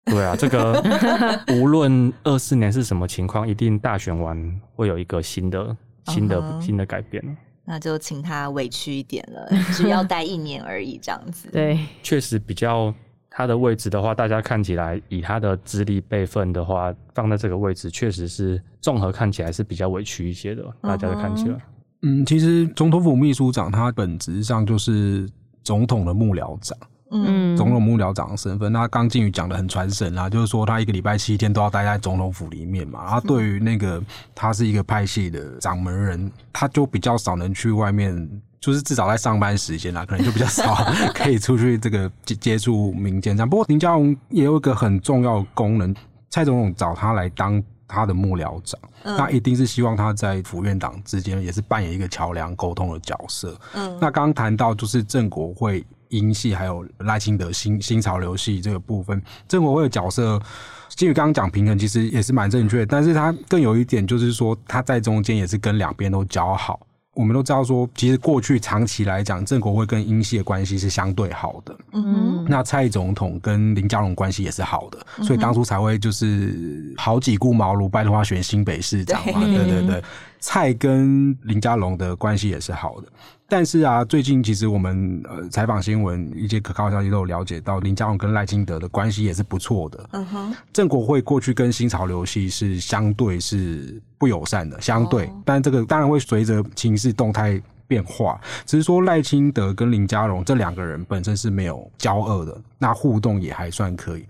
[0.04, 0.80] 对啊，这个
[1.60, 6.64] 无论二四年是什么情况，一定大选完会有一个新的、新的、uh huh.
[6.64, 7.36] 新的改变。
[7.64, 11.48] 那就请他委屈一点了，只要待一年而已，这样子。
[11.52, 12.94] 对，确实比较。
[13.36, 20.64] 他的位置的话，大家看起来以他的资历辈分的话，放在这个位置，确实是综合看起来是比较委屈一些的。
[20.80, 21.58] 大家都看起来，
[22.00, 25.28] 嗯，其实总统府秘书长他本质上就是
[25.62, 26.78] 总统的幕僚长，
[27.10, 28.72] 嗯，总统幕僚长的身份。
[28.72, 33.06] 那刚靖宇讲的很传神啦，就是说他一个礼拜七天都要待在总统府里面嘛。
[33.06, 34.02] 他对于那个
[34.34, 38.42] 他是一个派系的掌门人，他就比较少能去外面。
[38.60, 40.74] 就是至少在上班时间啦，可能就比较少
[41.14, 43.48] 可以出去这个接接触民间这样。
[43.48, 45.94] 不过林佳龙也有一个很重要的功能，
[46.30, 53.56] 蔡总统找他来当他的幕僚长，嗯、那一定是希望他在府院党之间也是扮演一个桥梁沟通的角色。
[53.74, 60.40] 嗯，那刚刚谈到就是郑国会英系还有赖清德新新潮流系这个部分，郑国会的角色，
[60.88, 66.80] 基于刚刚讲平衡，其实也是蛮正确的，但是他更有一点就是说他在中间也是跟两边都交好。
[67.16, 71.74] 我们都知道说，其实过去长期来讲，郑国辉跟英系的关系是相对好的。
[71.92, 79.40] 嗯哼，那蔡总统跟林佳龙关系也是好的，所以当初才会就是好几顾茅庐，拜托他选新北市长嘛。
[79.40, 80.04] 对对对，
[80.40, 83.08] 蔡跟林佳龙的关系也是好的。
[83.48, 90.08] 但是啊，最近其实我们呃采访新闻一些可靠消息都有了解到，林佳龙跟赖清德的关系也是不错的。
[90.12, 98.40] 嗯哼，郑国会过去跟新潮流系是相对是不友善的，相对，哦、但这个当然会随着情势动态变化。
[98.64, 104.26] 只是说赖清德跟林佳荣这两个人本身是没有交恶的，那互动也还算可以。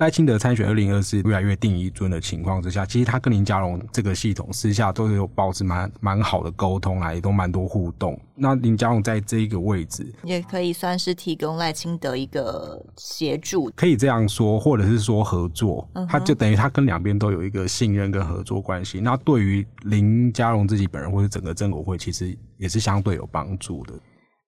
[0.00, 8.18] 赖清德参选二零二四越来越定一尊的情况之下，其实他跟林佳龙这个系统私下都有保持蛮蛮好的沟通啊，也都蛮多互动。
[8.34, 19.00] 那林佳龙在这一个位置，也可以算是提供赖清德一个协助，可以这样说，或者是说合作，他就等于他跟两边都有一个信任跟合作关系。
[19.00, 23.92] 那对于林佳龙自己本人或者整个政国会，其实也是相对有帮助的。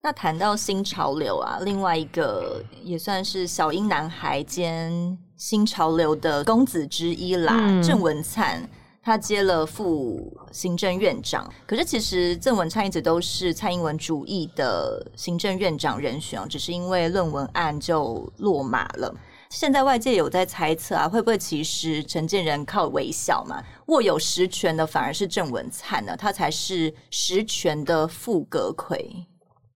[0.05, 8.63] 那谈到新潮流啊，另外一个也算是小英男孩兼新潮流的公子之一啦，嗯、郑文灿，
[9.03, 11.53] 他接了副行政院长。
[11.67, 19.13] 可是其实郑文灿一直都是蔡英文主义的行政院长人选，只是因为论文案就落马了。
[19.51, 26.17] 现在外界有在猜测啊，会不会其实陈建仁靠微笑嘛，握有实权的反而是郑文灿呢？
[26.17, 28.97] 他才是实权的副阁揆。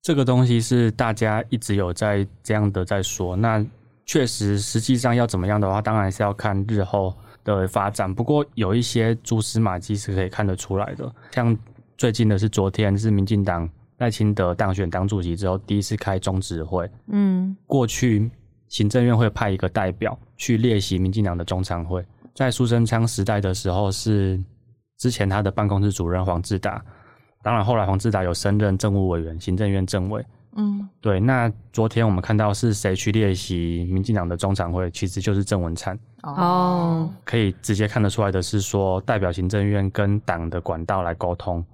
[0.01, 3.67] 这个东西是大家一直有在这样的在说，那
[4.07, 8.13] 确实实际上要怎么样的话，当然是要看日后的发展。
[8.13, 11.57] 不过有一些蛛丝马迹是可以看得出来的，像
[11.99, 18.31] 最近的是昨天是民进党赖清德当选党主席之后第一次开中执会，嗯，过去
[18.69, 22.05] 行政院会派一个代表去列席民进党的中常会，
[22.35, 24.43] 在苏贞昌时代的时候是
[24.99, 26.81] 之前他的办公室主任黄志达。
[27.43, 30.25] 当然，后来黄志达有升任政务委员、行政院政委。
[30.57, 31.21] 嗯，对。
[31.21, 35.99] 那昨天我们看到是谁去列席民进党的中常会，其实就是郑文灿。
[36.23, 41.65] 哦，可以直接看得出来的是说，代表行政院跟党的管道来沟通。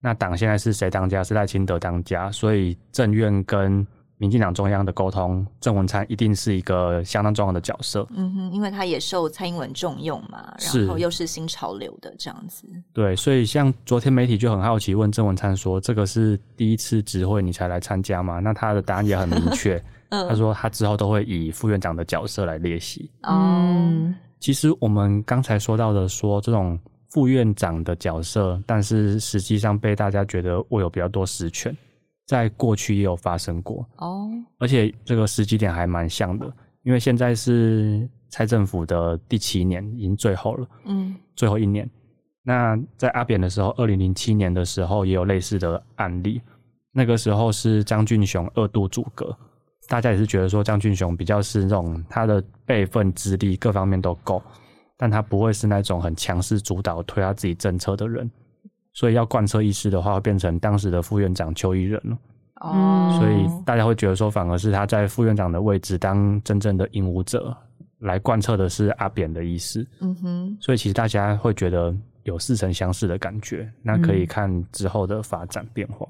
[0.00, 1.24] 那党现在是谁当家？
[1.24, 3.86] 是赖清德当家，所以政院跟。
[4.24, 8.06] 民进党中央的沟通，郑文灿一定是一个相当重要的角色。
[8.16, 12.66] 嗯哼，因为他也受蔡英文重用嘛，然后又是新潮流的这样子。
[12.94, 19.76] 对，所以像昨天媒体就很好奇问郑文灿说：“这个是第一次执会你才来参加吗？”那他的答案也很明确，
[20.08, 23.10] 嗯、他说他之后都会以副院长的角色来列席。
[23.28, 31.76] 嗯，其实我们刚才说到的说这种副院长的角色，但是实际上被大家觉得握有比较多实权。
[32.26, 36.50] 在过去也有发生过哦，而且这个时机点还蛮像的，
[36.82, 41.88] 因为现在是蔡政府的第七年，已经最后了，嗯，最后一年。
[42.42, 46.40] 那在阿扁的时候，二零零七年的时候也有类似的案例，
[46.92, 49.36] 那个时候是张俊雄二度阻隔，
[49.88, 54.42] 大家也是觉得说张俊雄比较是那种他的辈分、资历各方面都够，
[54.96, 58.30] 但他不会是那种很强势主导推他自己政策的人。
[58.94, 62.18] 所以要贯彻意识的话，会变成当时的副院长邱义仁了。
[62.60, 67.54] 哦，所以大家会觉得说，反而是他在副院长的位置当真正的引武者，
[67.98, 69.84] 来贯彻的是阿扁的意思。
[70.00, 73.70] 嗯哼，所以其实大家会觉得有似曾相识的感觉。
[73.82, 76.06] 那可以看之后的发展变化。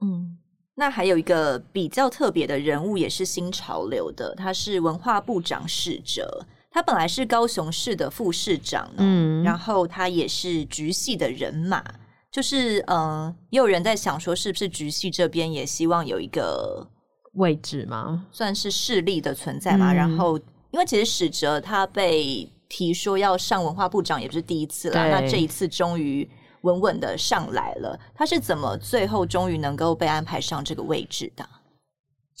[0.00, 0.38] 嗯，
[0.76, 6.46] 那还有一个比较特别的人物，也是新潮流的，他是文化部长史哲。
[6.70, 11.82] 他本来是高雄市的副市长，嗯，然后他也是局系的人马。
[12.38, 16.88] 就是嗯，也有人在想说，是不是局系这边也希望有一个
[17.32, 18.26] 位置吗？
[18.30, 19.92] 算是势力的存在嘛。
[19.92, 20.38] 嗯、然后，
[20.70, 24.94] 因为其实史哲他被提说要上文化部长，也不是第一次了。
[24.94, 26.30] 对那这一次终于
[26.60, 27.98] 稳稳的上来了。
[28.14, 31.44] 他是怎么最后终于能够被安排上这个位置的？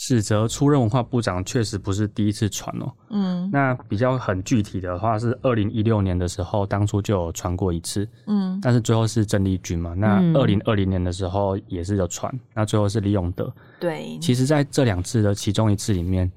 [0.00, 2.92] 史哲出任文化部长确实不是第一次传哦。
[3.10, 8.08] 嗯，那比较很具体的话是二零一六年的时候，当初就有传过一次。
[8.28, 9.94] 嗯，但是最后是郑丽君嘛。
[9.94, 13.52] 那二零二零年的时候也是有传，那最后是李永德。
[13.80, 16.30] 对，其实在这两次的其中一次里面，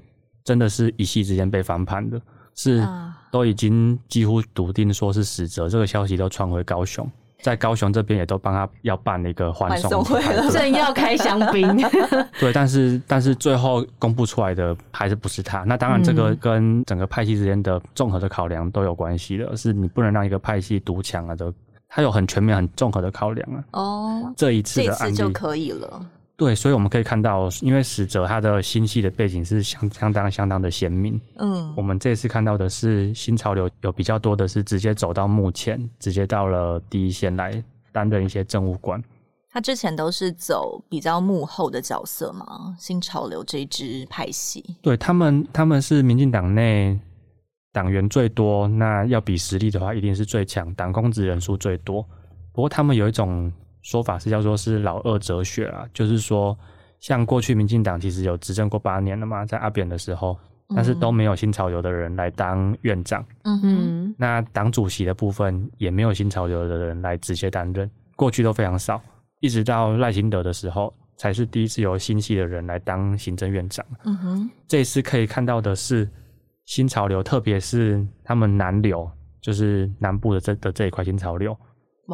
[0.43, 2.19] 真的是一夕之间被翻盘的，
[2.55, 2.83] 是
[3.31, 7.07] 都已经几乎笃定说是史哲，这个消息都传回高雄。
[7.41, 11.75] 在高雄这边也都帮他要办了一个欢送会了，正要开香槟。
[12.39, 15.63] 对，但是但是最后公布出来的还是不是他。
[15.63, 21.53] 那当然，这个跟整个派系之间的综合的考量都有关系的，是你不能让一个派系独强啊，都
[21.89, 23.63] 他有很全面、很综合的考量啊。
[23.71, 26.05] 哦，这一次的案例就可以了。
[26.41, 31.21] 对，所以我们可以看到，因为死者他的新系的背景是相相当相当的鲜明。
[31.35, 38.99] 嗯，我们这次看到的是新潮流有比较多的是直接走到幕前，直接到了第一线来担任一些政务官。
[39.51, 42.75] 他之前都是走比较幕后的角色嘛？
[42.79, 46.99] 新潮流这一支派系，对他们，他们是民进党内
[47.71, 52.01] 党员最多，那要比实力的话，一定是最强，党公职人数最多。
[52.51, 53.53] 不过他们有一种。
[53.81, 56.57] 说法是叫做是老二哲学啊，就是说
[56.99, 60.37] 像过去民进党其实有执政过八年了嘛，在阿扁的时候，
[60.75, 63.25] 但是都没有新潮流的人来当院长。
[63.43, 69.01] 嗯哼，那党主席的部分也没有新潮流的人来直接担任，过去都非常少，
[69.39, 73.85] 一直到赖清德的时候，才是第一次由新系的人来当行政院长。
[74.05, 76.07] 嗯哼，这一次可以看到的是
[76.65, 79.09] 新潮流，特别是他们南流，
[79.41, 81.57] 就是南部的这的这一块新潮流，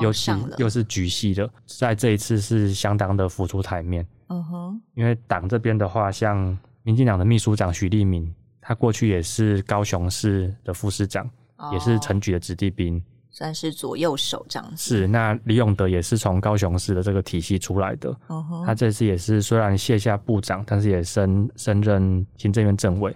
[0.01, 4.05] 又是又是局系的，在这一次是相当的浮出台面。
[4.29, 14.75] 嗯哼，因为党这边的话，像民进党的秘书长许立民，他过去也是高雄市的副市长，哦、也是陈举的子弟兵，算是左右手这样子。
[14.77, 23.15] 是，那李永德也是从高雄市的这个体系出来的，嗯哼，他这次也是虽然卸下部长，但是也升升任行政院政委。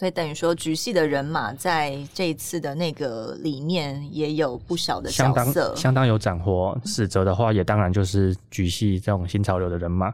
[0.00, 6.74] 所以等于说，局系的人马在这一次的那个里面也有不少的角色，相当相当有斩获。
[6.86, 10.10] 使者的话，也当然就是局系这种新潮流的人马。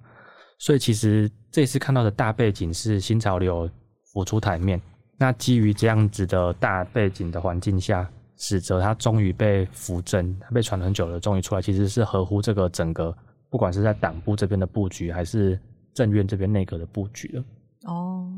[0.58, 3.70] 所以其实这次看到的大背景是新潮流
[4.12, 4.82] 浮出台面。
[5.16, 13.16] 那基于这样子的大背景的环境下，使者他终于被扶正，他被传很久了，终于出来，其实是合乎这个整个，
[13.48, 15.56] 不管是在党部这边的布局，还是
[15.94, 17.44] 政院这边内阁的布局了。
[17.84, 18.28] 哦，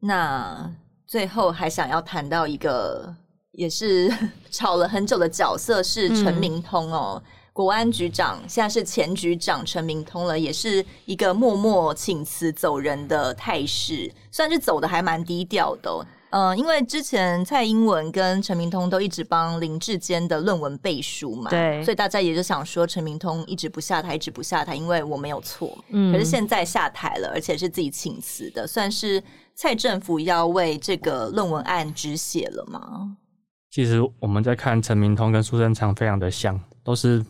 [0.00, 0.68] 那
[1.08, 3.12] 最后还想要谈到一个
[3.52, 4.08] 也是
[4.52, 7.20] 吵了很久的角色，是陈明通哦。
[7.24, 16.06] 嗯国安局长现在是前局长陈明通了，也是一个默默请辞走人的态势，算是走的还蛮低调的哦。
[16.30, 25.76] 嗯、呃，因为之前蔡英文跟陈明通都一直帮林志坚的论文背书嘛，对，所以大家也就想说陈明通一直不下台，一直不下台，因为我没有错。
[25.88, 29.22] 嗯，可是现在下台了，而且是自己请辞的，算是
[29.54, 33.16] 蔡政府要为这个论文案止血了吗？
[33.70, 37.24] 其实我们在看陈明通跟苏贞昌非常的像，都是。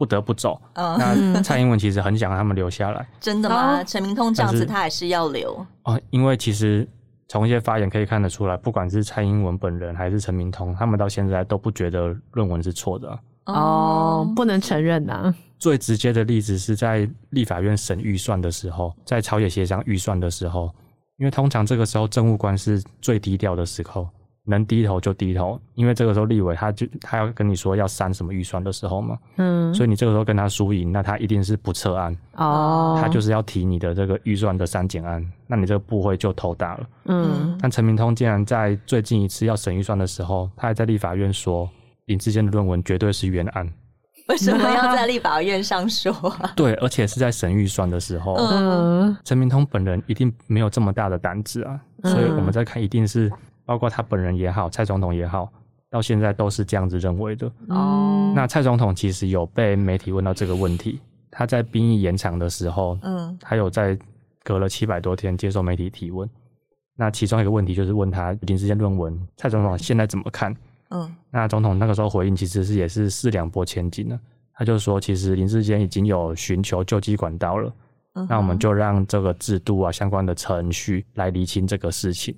[0.00, 0.58] 不得不走。
[0.76, 3.06] 嗯，那蔡英文其实很想让他们留下来。
[3.20, 3.84] 真的吗？
[3.84, 5.54] 陈明通这样子，他还是要留。
[5.82, 6.88] 哦，因为其实
[7.30, 13.16] 从一些发言可以看得出来，不管是蔡英文本人还是陈明通，他们到现在都不觉得论文是错的。
[13.46, 15.32] 哦，不能承认呐。
[15.56, 20.74] 最直接的例子是在立法院审预算的时候，在朝野协商预算的时候，
[21.18, 24.08] 因为通常这个时候政务官是最低调的时候。
[24.50, 37.56] 能低头就低头，因为这个时候立委他就他要跟你说要删什么预算的时候嘛，嗯，所以你这个时候跟他输赢，那他一定是不撤案哦，他就是要提你的这个预算的删减案，那你这个部会就头大了，嗯。
[37.62, 41.68] 但陈明通竟然在最近一次要审预算的时候，他还在立法院说
[42.06, 43.70] 林志坚的论文绝对是冤案，
[44.28, 46.52] 为什么要在立法院上说啊？
[46.56, 53.30] 对，而且是在审预算的时候，嗯，陈明通本人一定没有这么大的胆子啊，所以我们在看一定是。
[53.70, 55.48] 包括他本人也好，蔡总统也好，
[55.88, 57.46] 到现在都是这样子认为的。
[57.68, 60.98] 哦，那蔡总统其实有被媒体问到这个问题，
[61.30, 63.96] 他在兵役延长的时候，嗯，他有在
[64.42, 66.28] 隔了七百多天接受媒体提问。
[66.96, 70.52] 那其中一个问题就是问他林智坚论文，蔡总统现在怎么看？
[70.88, 74.18] 嗯，那总统那个时候回应其实是也是四两拨千斤呢，
[74.52, 77.72] 他就说其实林志坚已经有寻求救济管道了，
[78.14, 82.34] 嗯，那我们就让这个制度啊相关的程序来厘清这个事情。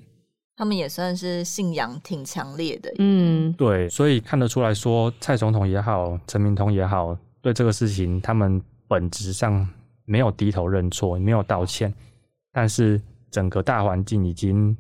[0.63, 9.69] 他们也算是信仰挺强烈的，嗯，对，所以看得出来说，蔡总统也好，陈明通也好，对这个事情，他们本质上
[10.05, 11.93] 没有低头认错，没有道歉，
[12.53, 14.77] 但是整个大环境已经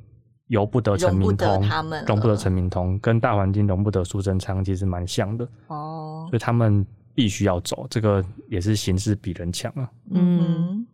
[0.46, 10.86] 由不得陈明通，容不得他们，容不得陈明通，跟大环境容不得苏贞昌，其实蛮像的哦，所以他们必须要走，这个也是形势比人强啊，嗯。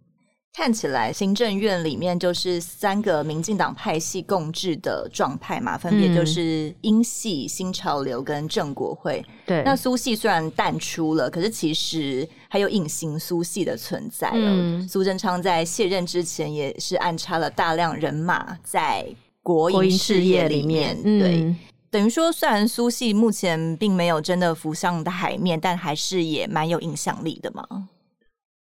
[0.58, 9.24] 看起来行政院里面就是三个民进党派系共治的状态嘛，分别就是英系、新潮流跟正国会。
[9.46, 14.32] 对，那苏系虽然淡出了，可是其实还有隐形苏系的存在。
[14.34, 19.06] 嗯，苏贞昌在卸任之前也是安插了大量人马在
[19.44, 21.00] 国营事业里面。
[21.04, 21.56] 对，嗯、
[21.88, 27.64] 等于说虽然苏系目前并没有真的浮上的海面，但还是也蛮有影响力的嘛。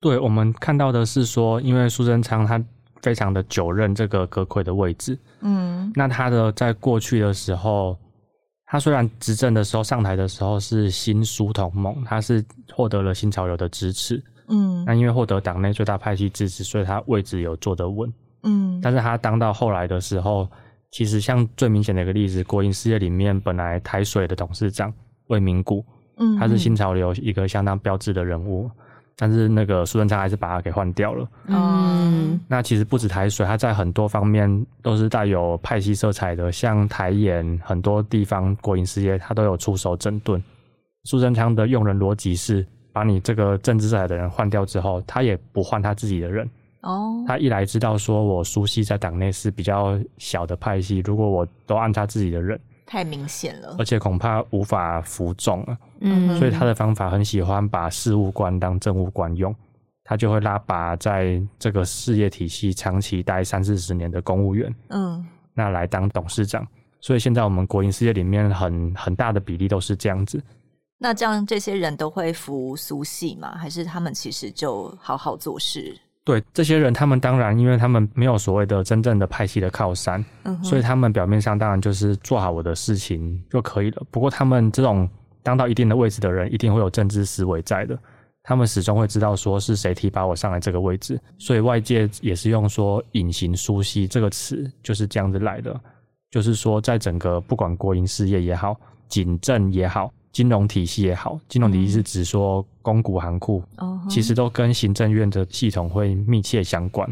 [0.01, 2.63] 对，我们看到的是说，因为苏贞昌他
[3.01, 7.97] 非常的久任这个阁揆的位置，嗯，那他的在过去的时候，
[8.65, 12.43] 他虽然执政的时候上台的时候是新苏同盟，他是
[12.73, 18.11] 获得了新潮流的支持，嗯，那因为获得党内最大派系支持，所以他位置有坐得稳，
[18.43, 20.47] 嗯，但是他当到后来的时候，
[20.91, 24.93] 其实像最明显的一个例子，国营事业里面本来台水的董事长
[25.27, 25.85] 魏明谷，
[26.17, 28.69] 嗯，他是新潮流一个相当标志的人物。
[29.17, 31.27] 但是那个苏贞昌还是把他给换掉了。
[31.47, 40.41] 嗯，那其实不止台水，他在很多方面都是带有派系色彩的，像台演很多地方国营事业，他都有出手整顿。
[41.05, 46.49] 苏贞昌的用人逻辑是，把你这个政治色彩的人换掉之后，他也不换他自己的人，
[46.81, 55.77] 哦，他一来知道说我苏系在党内是比较小的派系，如果我都按他自己的人，太明显了，而且恐怕无法服众了。
[56.01, 59.53] 嗯，所以他的方法很喜欢把事务官当政务官用，
[60.03, 66.65] 他就会拉拔在这个事业体系长期待三四十年的公务员，嗯，那来当董事长。
[67.01, 70.41] 所以现在我们国营事业里面很很大的比例都是这样子。
[70.97, 73.55] 那这样这些人都会服苏系吗？
[73.57, 75.95] 还是他们其实就好好做事？
[76.25, 84.01] 对，这些人，他们当然，因为他们没有所谓的真正的派系的靠山，嗯，所以他们表面上当然就是做好我的事情就可以了。
[84.09, 85.07] 不过，他们这种
[85.43, 87.95] 当到一定的位置的人，一定会有政治思维在的。
[88.41, 95.79] 他们始终会知道说是谁提拔我上来这个位置，所以外界也是用说“隐形苏系”这个词，就是这样子来的。
[96.31, 98.75] 就是说，在整个不管国营事业也好，
[99.07, 100.11] 警政也好。
[100.35, 103.63] 金融体系也好，金融体系是指说公股行库，
[104.09, 107.09] 其实都跟行政院的系统会密切相关，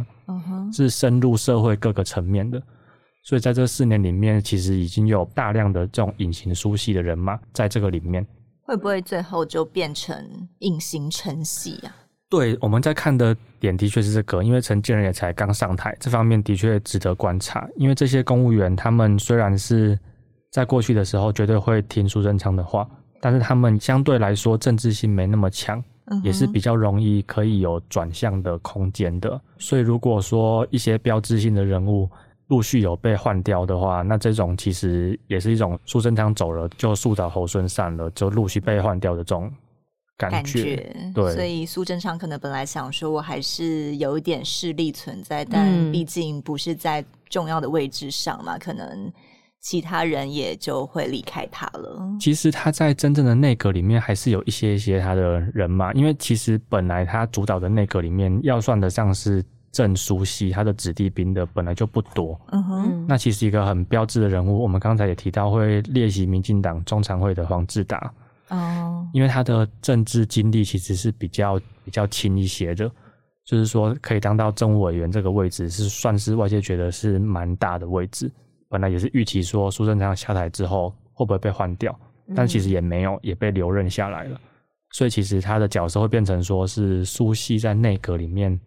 [0.74, 2.62] 是深入社会各个层面的。
[3.24, 8.28] 所以在这四年里面，其实已经有大量的这种隐形书系的人马在这个里面。
[8.64, 10.22] 会不会最后就变成
[10.60, 11.96] 隐形成系啊？
[12.30, 17.66] 对，我们在看的点的确是这个，因为陈建仁也才刚上台，这方面的确值得观察。
[17.78, 19.98] 因为这些公务员，他们虽然是
[20.52, 22.86] 在过去的时候绝对会听苏贞昌的话。
[23.24, 29.40] 但是他们相对来说政治性没那么强，嗯，也是比较容易可以有转向的空间的。
[29.58, 32.10] 所以如果说一些标志性的人物
[32.48, 39.50] 陆续有被换掉的话，那这种其实也是一种苏贞昌走了就树倒猢狲散了，就陆续被换掉的这种
[40.18, 40.76] 感觉。
[40.76, 49.10] 感觉对，所以苏贞昌可能本来想说我还是有一点势力存在，但毕竟不是在重要的位置上嘛，可能。
[49.64, 51.98] 其他人也就会离开他了。
[52.20, 59.42] 其实他在真正的内阁里面还是有一些一些他的人嘛，因为其实本来他主导的内阁里面要算得上是
[59.72, 62.38] 正苏系，他的子弟兵的本来就不多。
[62.52, 68.14] 嗯哼，那其实一个很标志的人物，我们刚才也提到会列席民进党中常会的黄志达。
[68.50, 72.92] 哦，因为他的政治经历其实是比较比较轻一些的，
[73.46, 78.30] 就是说可以当到政务委员这个位置，是算是外界觉得是蛮大的位置。
[78.74, 81.96] 本来也是预期说苏贞昌下台之后会不会被换掉，
[82.36, 84.42] 但其实也没有，也被留任下来了。
[84.94, 88.60] 所以其实他的角色会变成说是苏系在内阁里面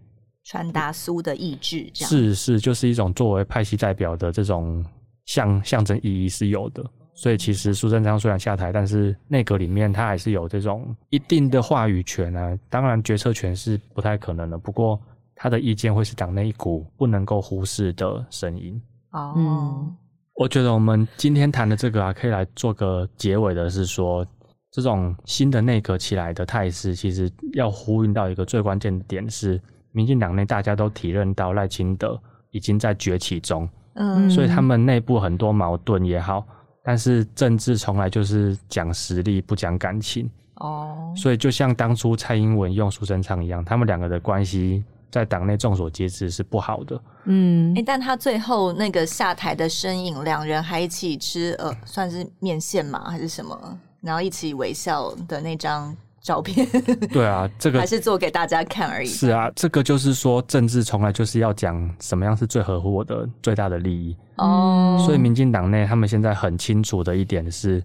[0.45, 4.85] 传达苏的意志，这样是是，就是一种作为派系代表的这种
[5.25, 6.89] 象象征意义是有的。
[7.15, 12.57] 所以其实苏贞昌虽然下台，但是内阁里面他还是有这种一定的话语权啊。
[12.69, 15.01] 当然决策权是不太可能的，不过
[15.35, 18.81] 他的意见会是党内一股不能够忽视的声音。
[19.17, 19.97] 哦、嗯，
[20.35, 24.25] 我觉得我们今天谈的这个啊，可以来做个结尾的，是说
[24.71, 29.59] 这种新的内阁起来的态势，其实要呼应到一个最关键的点是，
[29.93, 36.47] 民进党内大家都体认到赖清德已经在崛起中，嗯，所以他们内部很多矛盾也好，
[36.85, 44.85] 但是政治从来就是讲实力不讲感情，哦，所以就像当初蔡英文用苏贞昌一样，他们两个的关系。
[45.11, 53.09] 在党内众所皆知是不好的，嗯，哎、欸，但他最后那个下台的身影，两人还一起吃呃，算是面线嘛？
[53.11, 53.79] 还是什么？
[54.03, 56.67] 然后一起微笑的那张照片，
[57.11, 59.07] 对啊，这个还是做给大家看而已。
[59.07, 65.03] 是啊，这个就是说，政治从来就是要讲什么样是最合乎我的最大的利益哦。
[65.05, 67.83] 所以民进党内他们现在很清楚的一点是，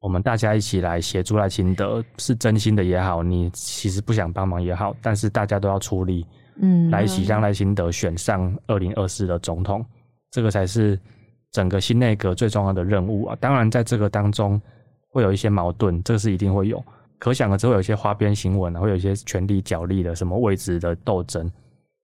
[0.00, 6.26] 我们大家一起来协助赖清德，是真心的也好，你其实不想帮忙也好，但是大家都要出力。
[6.56, 9.84] 嗯，来一起让赖清德选上二零二四的总统，
[10.30, 10.98] 这个才是
[11.50, 13.36] 整个新内阁最重要的任务啊！
[13.40, 14.60] 当然，在这个当中
[15.08, 16.82] 会有一些矛盾，这个是一定会有。
[17.18, 21.50] 可想而知，会有一些花边新闻啊，会有一些权力角力的什么位置的斗争。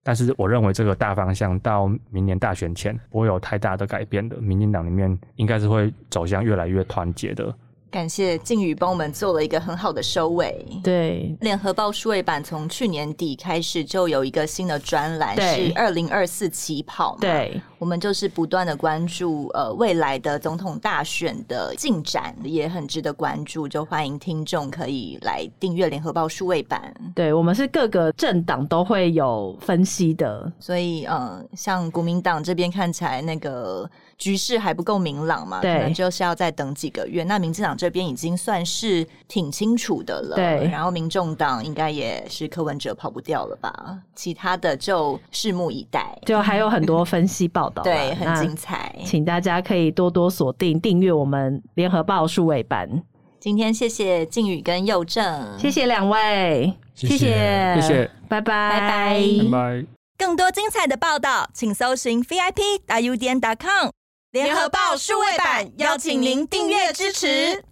[0.05, 4.37] 但是，我认为这个大方向到明年大选前不会有太大的改变的。
[4.41, 7.55] 民进党里面应该是会走向越来越团结的。
[7.91, 10.67] 感谢靖宇帮我们做了一个很好的收尾。
[10.83, 17.21] 对，联合报数位版从去年底开始就有一个新的专栏，是二零二四起跑嘛。
[17.21, 23.67] 对，我们就是不断的关注呃未来的总统大选的进展，也很值得关注。
[23.67, 26.95] 就欢迎听众可以来订阅联合报数位版。
[27.15, 33.91] 对，我们是各个政党都会有分析的，所以呃，像国民党这边看起来那个。
[34.19, 35.61] 局势还不够明朗嘛？
[35.61, 37.23] 对，可能就是要再等几个月。
[37.25, 40.35] 那民进党这边已经算是挺清楚的了。
[40.35, 43.99] 对，然后民众党应该也是柯文哲跑不掉了吧？
[44.17, 46.19] 其他的就拭目以待。
[46.27, 48.95] 就还有很多分析报道，对，很精彩。
[49.05, 53.03] 请大家可以多多锁定订阅我们联合报数位版。
[53.39, 59.87] 今天谢谢靖宇跟佑正，谢谢两位，谢谢，谢谢，拜拜，拜拜，拜拜。
[60.19, 63.91] 更多精彩的报道，请搜寻 VIP 大 U 点 com
[64.33, 67.65] 联合报数位版，邀请您订阅支持。